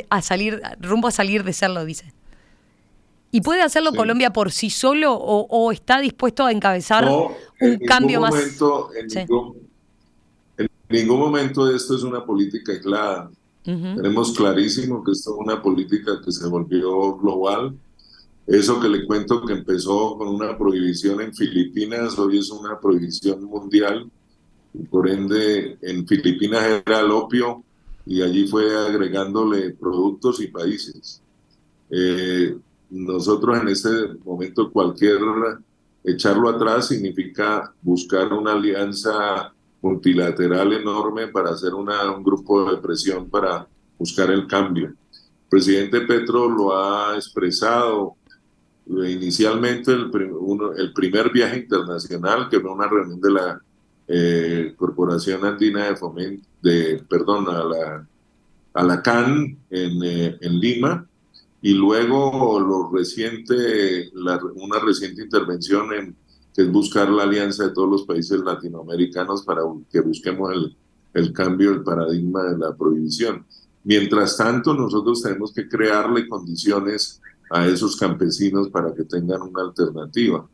a 0.10 0.22
salir, 0.22 0.62
rumbo 0.80 1.08
a 1.08 1.12
salir 1.12 1.44
de 1.44 1.54
serlo, 1.54 1.86
dice. 1.86 2.14
¿Y 3.32 3.42
puede 3.42 3.64
hacerlo 3.64 3.94
Colombia 3.94 4.32
por 4.32 4.52
sí 4.52 4.70
solo 4.70 5.16
o, 5.16 5.72
está 5.72 6.00
dispuesto 6.00 6.46
a 6.46 6.52
encabezar 6.52 7.10
un 7.60 7.80
cambio 7.80 8.22
más? 8.22 8.36
en, 8.96 10.70
ningún, 10.88 11.20
momento 11.20 11.74
esto 11.74 11.96
es 11.96 12.04
una 12.04 12.24
política 12.24 12.74
aislada. 12.74 13.32
Tenemos 13.64 14.38
clarísimo 14.38 15.04
que 15.04 15.14
esto 15.14 15.32
es 15.32 15.38
una 15.40 15.60
política 15.64 16.22
que 16.24 16.32
se 16.32 16.48
volvió 16.48 17.18
global. 17.18 17.76
Eso 18.46 18.80
que 18.80 18.90
le 18.90 19.04
cuento 19.08 19.44
que 19.46 19.54
empezó 19.54 20.16
con 20.16 20.28
una 20.28 20.56
prohibición 20.56 21.20
en 21.22 21.34
Filipinas, 21.34 22.20
hoy 22.20 22.38
es 22.38 22.52
una 22.52 22.80
prohibición 22.80 23.46
mundial. 23.46 24.12
Por 24.92 25.10
ende, 25.10 25.80
en 25.82 26.06
Filipinas 26.06 26.64
era 26.86 27.00
el 27.00 27.10
opio, 27.10 27.64
y 28.06 28.22
allí 28.22 28.48
fue 28.48 28.76
agregándole 28.76 29.72
productos 29.72 30.42
y 30.42 30.48
países. 30.48 31.22
Eh, 31.90 32.56
nosotros 32.90 33.62
en 33.62 33.68
este 33.70 33.90
momento 34.24 34.72
cualquier 34.72 35.20
echarlo 36.04 36.50
atrás 36.50 36.88
significa 36.88 37.74
buscar 37.82 38.32
una 38.34 38.54
alianza 38.54 39.54
multilateral 39.82 40.74
enorme 40.74 41.28
para 41.28 41.52
hacer 41.52 41.74
una, 41.74 42.12
un 42.12 42.24
grupo 42.24 42.72
de 42.72 42.78
presión 42.78 43.30
para 43.30 43.68
buscar 43.98 44.32
el 44.32 44.48
cambio. 44.48 44.88
El 44.88 45.50
presidente 45.50 46.02
Petro 46.02 46.50
lo 46.50 46.76
ha 46.76 47.16
expresado 47.16 48.16
inicialmente 48.88 49.92
el, 49.92 50.12
el 50.78 50.94
primer 50.94 51.32
viaje 51.32 51.60
internacional, 51.60 52.50
que 52.50 52.60
fue 52.60 52.72
una 52.72 52.88
reunión 52.88 53.22
de 53.22 53.32
la 53.32 53.62
eh, 54.08 54.74
Corporación 54.76 55.46
Andina 55.46 55.88
de 55.88 55.96
Fomento, 55.96 56.48
de, 56.64 57.04
perdón, 57.08 57.48
a 57.50 57.64
la, 57.64 58.08
a 58.74 58.84
la 58.84 59.02
CAN 59.04 59.58
en, 59.70 60.04
eh, 60.04 60.38
en 60.42 60.60
Lima, 60.60 61.08
y 61.62 61.74
luego 61.74 62.60
lo 62.60 62.90
reciente, 62.92 64.12
una 64.56 64.80
reciente 64.80 65.22
intervención 65.22 65.94
en 65.94 66.16
que 66.54 66.62
es 66.62 66.72
buscar 66.72 67.10
la 67.10 67.24
alianza 67.24 67.64
de 67.64 67.74
todos 67.74 67.90
los 67.90 68.04
países 68.04 68.40
latinoamericanos 68.40 69.44
para 69.44 69.62
que 69.92 70.02
busquemos 70.02 70.54
el, 70.54 70.76
el 71.14 71.34
cambio 71.34 71.72
del 71.72 71.84
paradigma 71.84 72.44
de 72.44 72.58
la 72.58 72.76
prohibición. 72.76 73.46
Mientras 73.84 74.38
tanto, 74.38 74.74
nosotros 74.74 75.22
tenemos 75.22 75.54
que 75.54 75.68
crearle 75.68 76.28
condiciones 76.28 77.22
a 77.50 77.68
esos 77.68 77.96
campesinos 77.96 78.70
para 78.70 78.94
que 78.94 79.04
tengan 79.04 79.42
una 79.42 79.64
alternativa. 79.64 80.48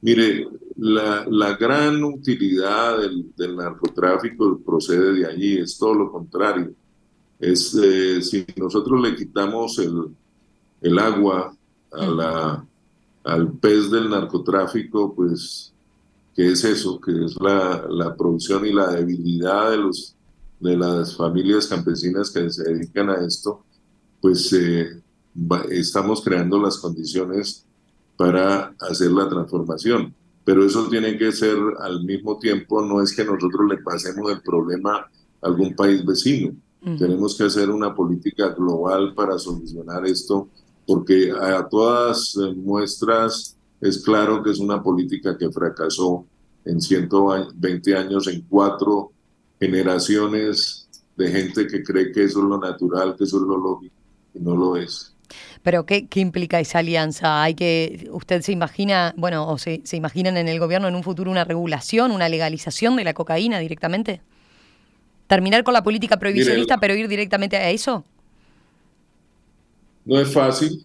Mire, 0.00 0.48
la, 0.76 1.26
la 1.28 1.56
gran 1.56 2.02
utilidad 2.02 2.98
del, 2.98 3.32
del, 3.36 3.56
narcotráfico 3.56 4.60
procede 4.64 5.12
de 5.12 5.26
allí, 5.26 5.58
es 5.58 5.78
todo 5.78 5.94
lo 5.94 6.12
contrario. 6.12 6.72
Es, 7.38 7.74
eh, 7.74 8.22
si 8.22 8.46
nosotros 8.56 9.00
le 9.00 9.16
quitamos 9.16 9.78
el, 9.78 10.14
el 10.80 10.98
agua 10.98 11.54
a 11.90 12.06
la, 12.06 12.66
al 13.24 13.52
pez 13.52 13.90
del 13.90 14.10
narcotráfico, 14.10 15.14
pues, 15.14 15.72
¿qué 16.34 16.52
es 16.52 16.64
eso? 16.64 17.00
Que 17.00 17.24
es 17.24 17.40
la, 17.40 17.86
la 17.88 18.16
producción 18.16 18.64
y 18.66 18.72
la 18.72 18.92
debilidad 18.92 19.70
de, 19.70 19.78
los, 19.78 20.14
de 20.60 20.76
las 20.76 21.16
familias 21.16 21.66
campesinas 21.66 22.30
que 22.30 22.48
se 22.50 22.64
dedican 22.64 23.10
a 23.10 23.24
esto, 23.26 23.64
pues 24.20 24.52
eh, 24.52 25.02
estamos 25.70 26.22
creando 26.22 26.60
las 26.60 26.78
condiciones 26.78 27.66
para 28.16 28.74
hacer 28.78 29.10
la 29.10 29.28
transformación. 29.28 30.14
Pero 30.44 30.64
eso 30.64 30.88
tiene 30.88 31.16
que 31.16 31.30
ser 31.32 31.56
al 31.80 32.04
mismo 32.04 32.38
tiempo, 32.38 32.84
no 32.84 33.00
es 33.00 33.14
que 33.14 33.24
nosotros 33.24 33.68
le 33.68 33.78
pasemos 33.78 34.30
el 34.32 34.42
problema 34.42 34.96
a 34.96 35.08
algún 35.46 35.74
país 35.74 36.04
vecino. 36.04 36.54
Tenemos 36.98 37.36
que 37.36 37.44
hacer 37.44 37.70
una 37.70 37.94
política 37.94 38.48
global 38.48 39.14
para 39.14 39.38
solucionar 39.38 40.04
esto, 40.04 40.48
porque 40.84 41.30
a 41.30 41.68
todas 41.68 42.36
muestras 42.56 43.56
es 43.80 44.02
claro 44.02 44.42
que 44.42 44.50
es 44.50 44.58
una 44.58 44.82
política 44.82 45.38
que 45.38 45.50
fracasó 45.50 46.26
en 46.64 46.80
120 46.80 47.96
años, 47.96 48.26
en 48.26 48.42
cuatro 48.48 49.12
generaciones 49.60 50.88
de 51.16 51.30
gente 51.30 51.66
que 51.68 51.82
cree 51.84 52.10
que 52.10 52.24
eso 52.24 52.40
es 52.40 52.44
lo 52.46 52.58
natural, 52.58 53.14
que 53.16 53.24
eso 53.24 53.36
es 53.36 53.42
lo 53.42 53.56
lógico, 53.56 53.94
y 54.34 54.40
no 54.40 54.56
lo 54.56 54.76
es. 54.76 55.11
Pero 55.62 55.86
¿qué, 55.86 56.06
¿qué, 56.06 56.20
implica 56.20 56.60
esa 56.60 56.80
alianza? 56.80 57.42
Hay 57.42 57.54
que, 57.54 58.08
¿Usted 58.10 58.42
se 58.42 58.52
imagina, 58.52 59.14
bueno, 59.16 59.48
o 59.48 59.58
se, 59.58 59.80
se 59.84 59.96
imaginan 59.96 60.36
en 60.36 60.48
el 60.48 60.58
gobierno 60.58 60.88
en 60.88 60.94
un 60.94 61.02
futuro 61.02 61.30
una 61.30 61.44
regulación, 61.44 62.10
una 62.10 62.28
legalización 62.28 62.96
de 62.96 63.04
la 63.04 63.14
cocaína 63.14 63.58
directamente? 63.58 64.20
¿Terminar 65.26 65.64
con 65.64 65.72
la 65.72 65.82
política 65.82 66.18
prohibicionista 66.18 66.78
pero 66.78 66.94
ir 66.94 67.08
directamente 67.08 67.56
a 67.56 67.70
eso? 67.70 68.04
No 70.04 70.20
es 70.20 70.32
fácil, 70.32 70.84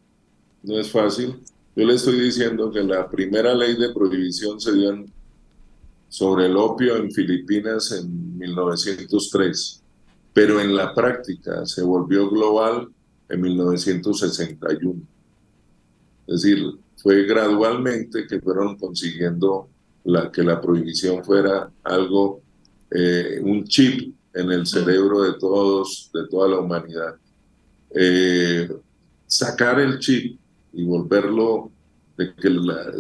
no 0.64 0.80
es 0.80 0.90
fácil. 0.92 1.40
Yo 1.76 1.86
le 1.86 1.96
estoy 1.96 2.20
diciendo 2.20 2.72
que 2.72 2.82
la 2.82 3.10
primera 3.10 3.54
ley 3.54 3.76
de 3.76 3.94
prohibición 3.94 4.60
se 4.62 4.74
dio 4.74 5.06
sobre 6.10 6.46
el 6.46 6.56
opio 6.56 6.96
en 6.96 7.12
Filipinas 7.12 7.92
en 7.92 8.38
1903, 8.38 9.84
pero 10.34 10.62
en 10.62 10.76
la 10.76 10.94
práctica 10.94 11.66
se 11.66 11.84
volvió 11.84 12.30
global 12.30 12.90
en 13.30 13.42
1961. 13.42 15.02
Es 16.28 16.42
decir, 16.42 16.66
fue 16.98 17.24
gradualmente 17.24 18.26
que 18.28 18.40
fueron 18.40 18.78
consiguiendo 18.78 19.70
la, 20.04 20.32
que 20.32 20.44
la 20.44 20.60
prohibición 20.60 21.24
fuera 21.24 21.72
algo, 21.84 22.42
eh, 22.92 23.40
un 23.42 23.64
chip 23.66 24.14
en 24.34 24.52
el 24.52 24.66
cerebro 24.66 25.22
de 25.24 25.34
todos, 25.40 26.10
de 26.14 26.28
toda 26.28 26.50
la 26.50 26.60
humanidad. 26.60 27.16
Eh, 27.94 28.70
sacar 29.26 29.80
el 29.80 30.00
chip 30.00 30.40
y 30.74 30.84
volverlo 30.84 31.72
de 32.18 32.34
que 32.34 32.50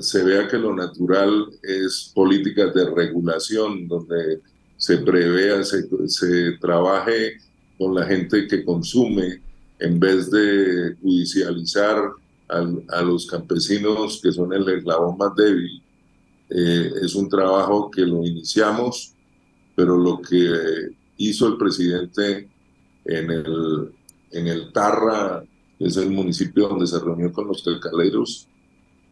se 0.01 0.23
vea 0.23 0.47
que 0.47 0.57
lo 0.57 0.75
natural 0.75 1.47
es 1.63 2.11
políticas 2.13 2.73
de 2.73 2.89
regulación, 2.89 3.87
donde 3.87 4.41
se 4.77 4.97
prevea, 4.99 5.63
se, 5.63 5.87
se 6.07 6.51
trabaje 6.59 7.37
con 7.77 7.95
la 7.95 8.05
gente 8.05 8.47
que 8.47 8.63
consume, 8.63 9.41
en 9.79 9.99
vez 9.99 10.31
de 10.31 10.95
judicializar 11.01 12.11
a 12.49 13.01
los 13.01 13.27
campesinos 13.27 14.19
que 14.21 14.31
son 14.31 14.53
el 14.53 14.67
eslabón 14.69 15.17
más 15.17 15.35
débil. 15.35 15.83
Eh, 16.49 16.91
es 17.01 17.13
un 17.15 17.27
trabajo 17.27 17.91
que 17.91 18.01
lo 18.01 18.25
iniciamos, 18.25 19.13
pero 19.75 19.97
lo 19.97 20.21
que 20.21 20.91
hizo 21.17 21.47
el 21.47 21.57
presidente 21.57 22.47
en 23.03 23.31
el, 23.31 23.91
en 24.31 24.47
el 24.47 24.71
Tarra, 24.71 25.43
que 25.77 25.85
es 25.85 25.97
el 25.97 26.09
municipio 26.09 26.69
donde 26.69 26.87
se 26.87 26.99
reunió 26.99 27.31
con 27.33 27.47
los 27.47 27.61
calcaleros, 27.63 28.47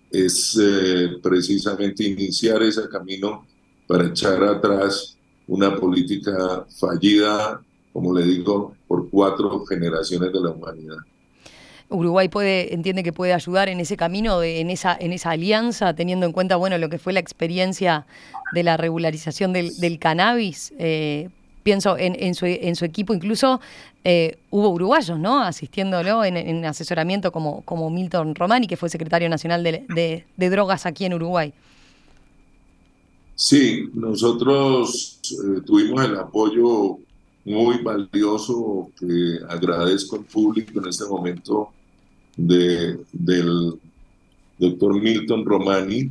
es 0.10 0.58
eh, 0.62 1.18
precisamente 1.22 2.04
iniciar 2.04 2.64
ese 2.64 2.88
camino 2.88 3.46
para 3.88 4.08
echar 4.08 4.42
atrás 4.44 5.18
una 5.48 5.76
política 5.76 6.66
fallida, 6.80 7.62
como 7.96 8.14
le 8.14 8.26
digo, 8.26 8.76
por 8.90 9.10
cuatro 9.10 9.66
generaciones 9.66 10.34
de 10.34 10.42
la 10.42 10.50
humanidad. 10.50 10.98
Uruguay 11.88 12.28
puede, 12.28 12.74
entiende 12.74 13.04
que 13.04 13.14
puede 13.14 13.32
ayudar 13.32 13.70
en 13.70 13.80
ese 13.80 13.96
camino, 13.96 14.44
en, 14.44 14.70
esa, 14.70 14.98
en 15.00 15.14
esa 15.14 15.30
alianza, 15.30 15.94
teniendo 15.96 16.26
en 16.26 16.34
cuenta 16.34 16.58
bueno 16.58 16.78
lo 16.78 16.90
que 16.90 17.00
fue 17.00 17.14
la 17.14 17.22
experiencia 17.22 18.06
de 18.54 18.64
la 18.64 18.76
regularización 18.76 19.54
del, 19.54 19.98
cannabis. 19.98 20.74
Eh, 20.78 21.30
pienso 21.64 21.96
en, 21.98 22.36
su, 22.36 22.46
equipo, 22.84 23.14
incluso 23.14 23.62
eh, 24.04 24.40
hubo 24.50 24.68
uruguayos, 24.72 25.18
¿no? 25.18 25.42
Asistiéndolo 25.42 26.26
en, 26.26 26.66
asesoramiento 26.66 27.32
como, 27.32 27.62
como 27.62 27.90
Milton 27.90 28.36
Romani, 28.36 28.68
que 28.68 28.76
fue 28.76 28.90
secretario 28.90 29.30
nacional 29.30 29.64
de, 29.64 30.26
drogas 30.36 30.86
aquí 30.86 31.06
en 31.06 31.14
Uruguay. 31.14 31.54
Sí, 33.36 33.90
nosotros 33.94 35.22
eh, 35.32 35.62
tuvimos 35.66 36.04
el 36.04 36.18
apoyo 36.18 37.00
muy 37.46 37.78
valioso 37.82 38.92
que 39.00 39.40
agradezco 39.48 40.18
al 40.18 40.26
público 40.26 40.80
en 40.80 40.88
este 40.88 41.06
momento 41.06 41.70
de, 42.36 43.00
del 43.14 43.74
doctor 44.58 45.00
Milton 45.00 45.46
Romani 45.46 46.10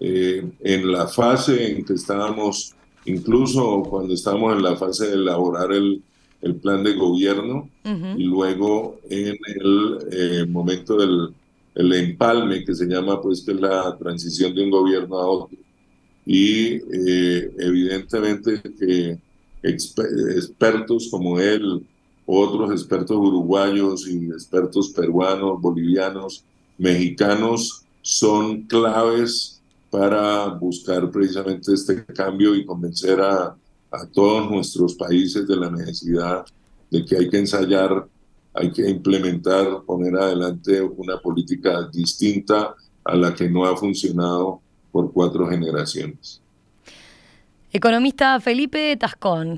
eh, 0.00 0.46
en 0.60 0.92
la 0.92 1.06
fase 1.06 1.70
en 1.70 1.84
que 1.84 1.94
estábamos, 1.94 2.74
incluso 3.04 3.82
cuando 3.88 4.12
estábamos 4.12 4.56
en 4.56 4.62
la 4.62 4.76
fase 4.76 5.06
de 5.06 5.14
elaborar 5.14 5.72
el, 5.72 6.02
el 6.42 6.56
plan 6.56 6.82
de 6.82 6.94
gobierno 6.94 7.68
y 8.16 8.24
luego 8.24 8.98
en 9.08 9.36
el 9.46 9.98
eh, 10.10 10.46
momento 10.46 10.96
del 10.96 11.32
el 11.76 11.92
empalme 11.92 12.64
que 12.64 12.74
se 12.74 12.86
llama 12.86 13.20
pues 13.20 13.42
que 13.42 13.52
es 13.52 13.60
la 13.60 13.96
transición 13.98 14.54
de 14.54 14.64
un 14.64 14.70
gobierno 14.70 15.18
a 15.18 15.26
otro. 15.26 15.56
Y 16.24 16.76
eh, 16.76 17.52
evidentemente 17.58 18.62
que 18.78 19.18
expertos 19.66 21.08
como 21.10 21.38
él 21.38 21.84
otros 22.26 22.72
expertos 22.72 23.16
uruguayos 23.16 24.06
y 24.08 24.26
expertos 24.26 24.90
peruanos, 24.90 25.60
bolivianos, 25.60 26.44
mexicanos 26.76 27.84
son 28.02 28.62
claves 28.62 29.62
para 29.90 30.48
buscar 30.48 31.08
precisamente 31.10 31.72
este 31.72 32.04
cambio 32.04 32.54
y 32.54 32.66
convencer 32.66 33.20
a, 33.20 33.56
todos 34.12 34.50
nuestros 34.50 34.94
países 34.94 35.48
de 35.48 35.56
la 35.56 35.70
necesidad 35.70 36.44
de 36.90 37.02
que 37.02 37.16
hay 37.16 37.30
que 37.30 37.38
ensayar, 37.38 38.06
hay 38.52 38.70
que 38.70 38.90
implementar, 38.90 39.84
poner 39.86 40.14
adelante 40.16 40.82
una 40.82 41.18
política 41.18 41.88
distinta 41.90 42.74
a 43.02 43.16
la 43.16 43.34
que 43.34 43.48
no 43.48 43.64
ha 43.64 43.74
funcionado 43.74 44.60
por 44.92 45.10
cuatro 45.12 45.48
generaciones. 45.48 46.42
Economista 47.76 48.40
Felipe 48.40 48.96
Tascón, 48.96 49.56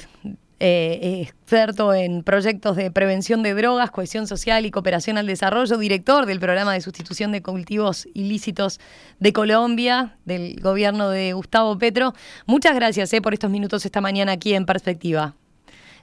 eh, 0.59 1.23
experto 1.23 1.95
en 1.95 2.25
proyectos 2.25 2.75
de 2.75 2.91
prevención 2.91 3.45
de 3.45 3.55
drogas, 3.55 3.93
cohesión 3.93 4.27
social 4.27 4.67
y 4.67 4.73
cooperación 4.73 5.19
al 5.19 5.27
desarrollo, 5.29 5.79
director 5.79 6.27
del 6.27 6.41
programa 6.41 6.73
de 6.73 6.81
sustitución 6.81 7.31
de 7.31 7.43
cultivos 7.43 8.09
ilícitos 8.15 8.81
de 9.21 9.33
Colombia, 9.33 10.17
del 10.25 10.61
gobierno 10.61 11.11
de 11.11 11.33
Gustavo 11.33 11.79
Petro. 11.79 12.13
Muchas 12.45 12.75
gracias 12.75 13.13
eh, 13.13 13.23
por 13.23 13.35
estos 13.35 13.53
minutos 13.53 13.87
esta 13.87 14.01
mañana 14.01 14.33
aquí 14.33 14.53
en 14.53 14.67
Perspectiva. 14.67 15.37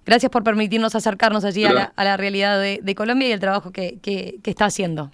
Gracias 0.05 0.31
por 0.31 0.45
permitirnos 0.45 0.95
acercarnos 0.95 1.43
allí 1.43 1.65
a 1.65 1.91
la, 1.97 2.15
realidad 2.15 2.61
de, 2.61 2.95
Colombia 2.95 3.27
y 3.27 3.31
el 3.33 3.41
trabajo 3.41 3.73
que, 3.73 3.99
que 4.01 4.39
está 4.45 4.67
haciendo. 4.67 5.11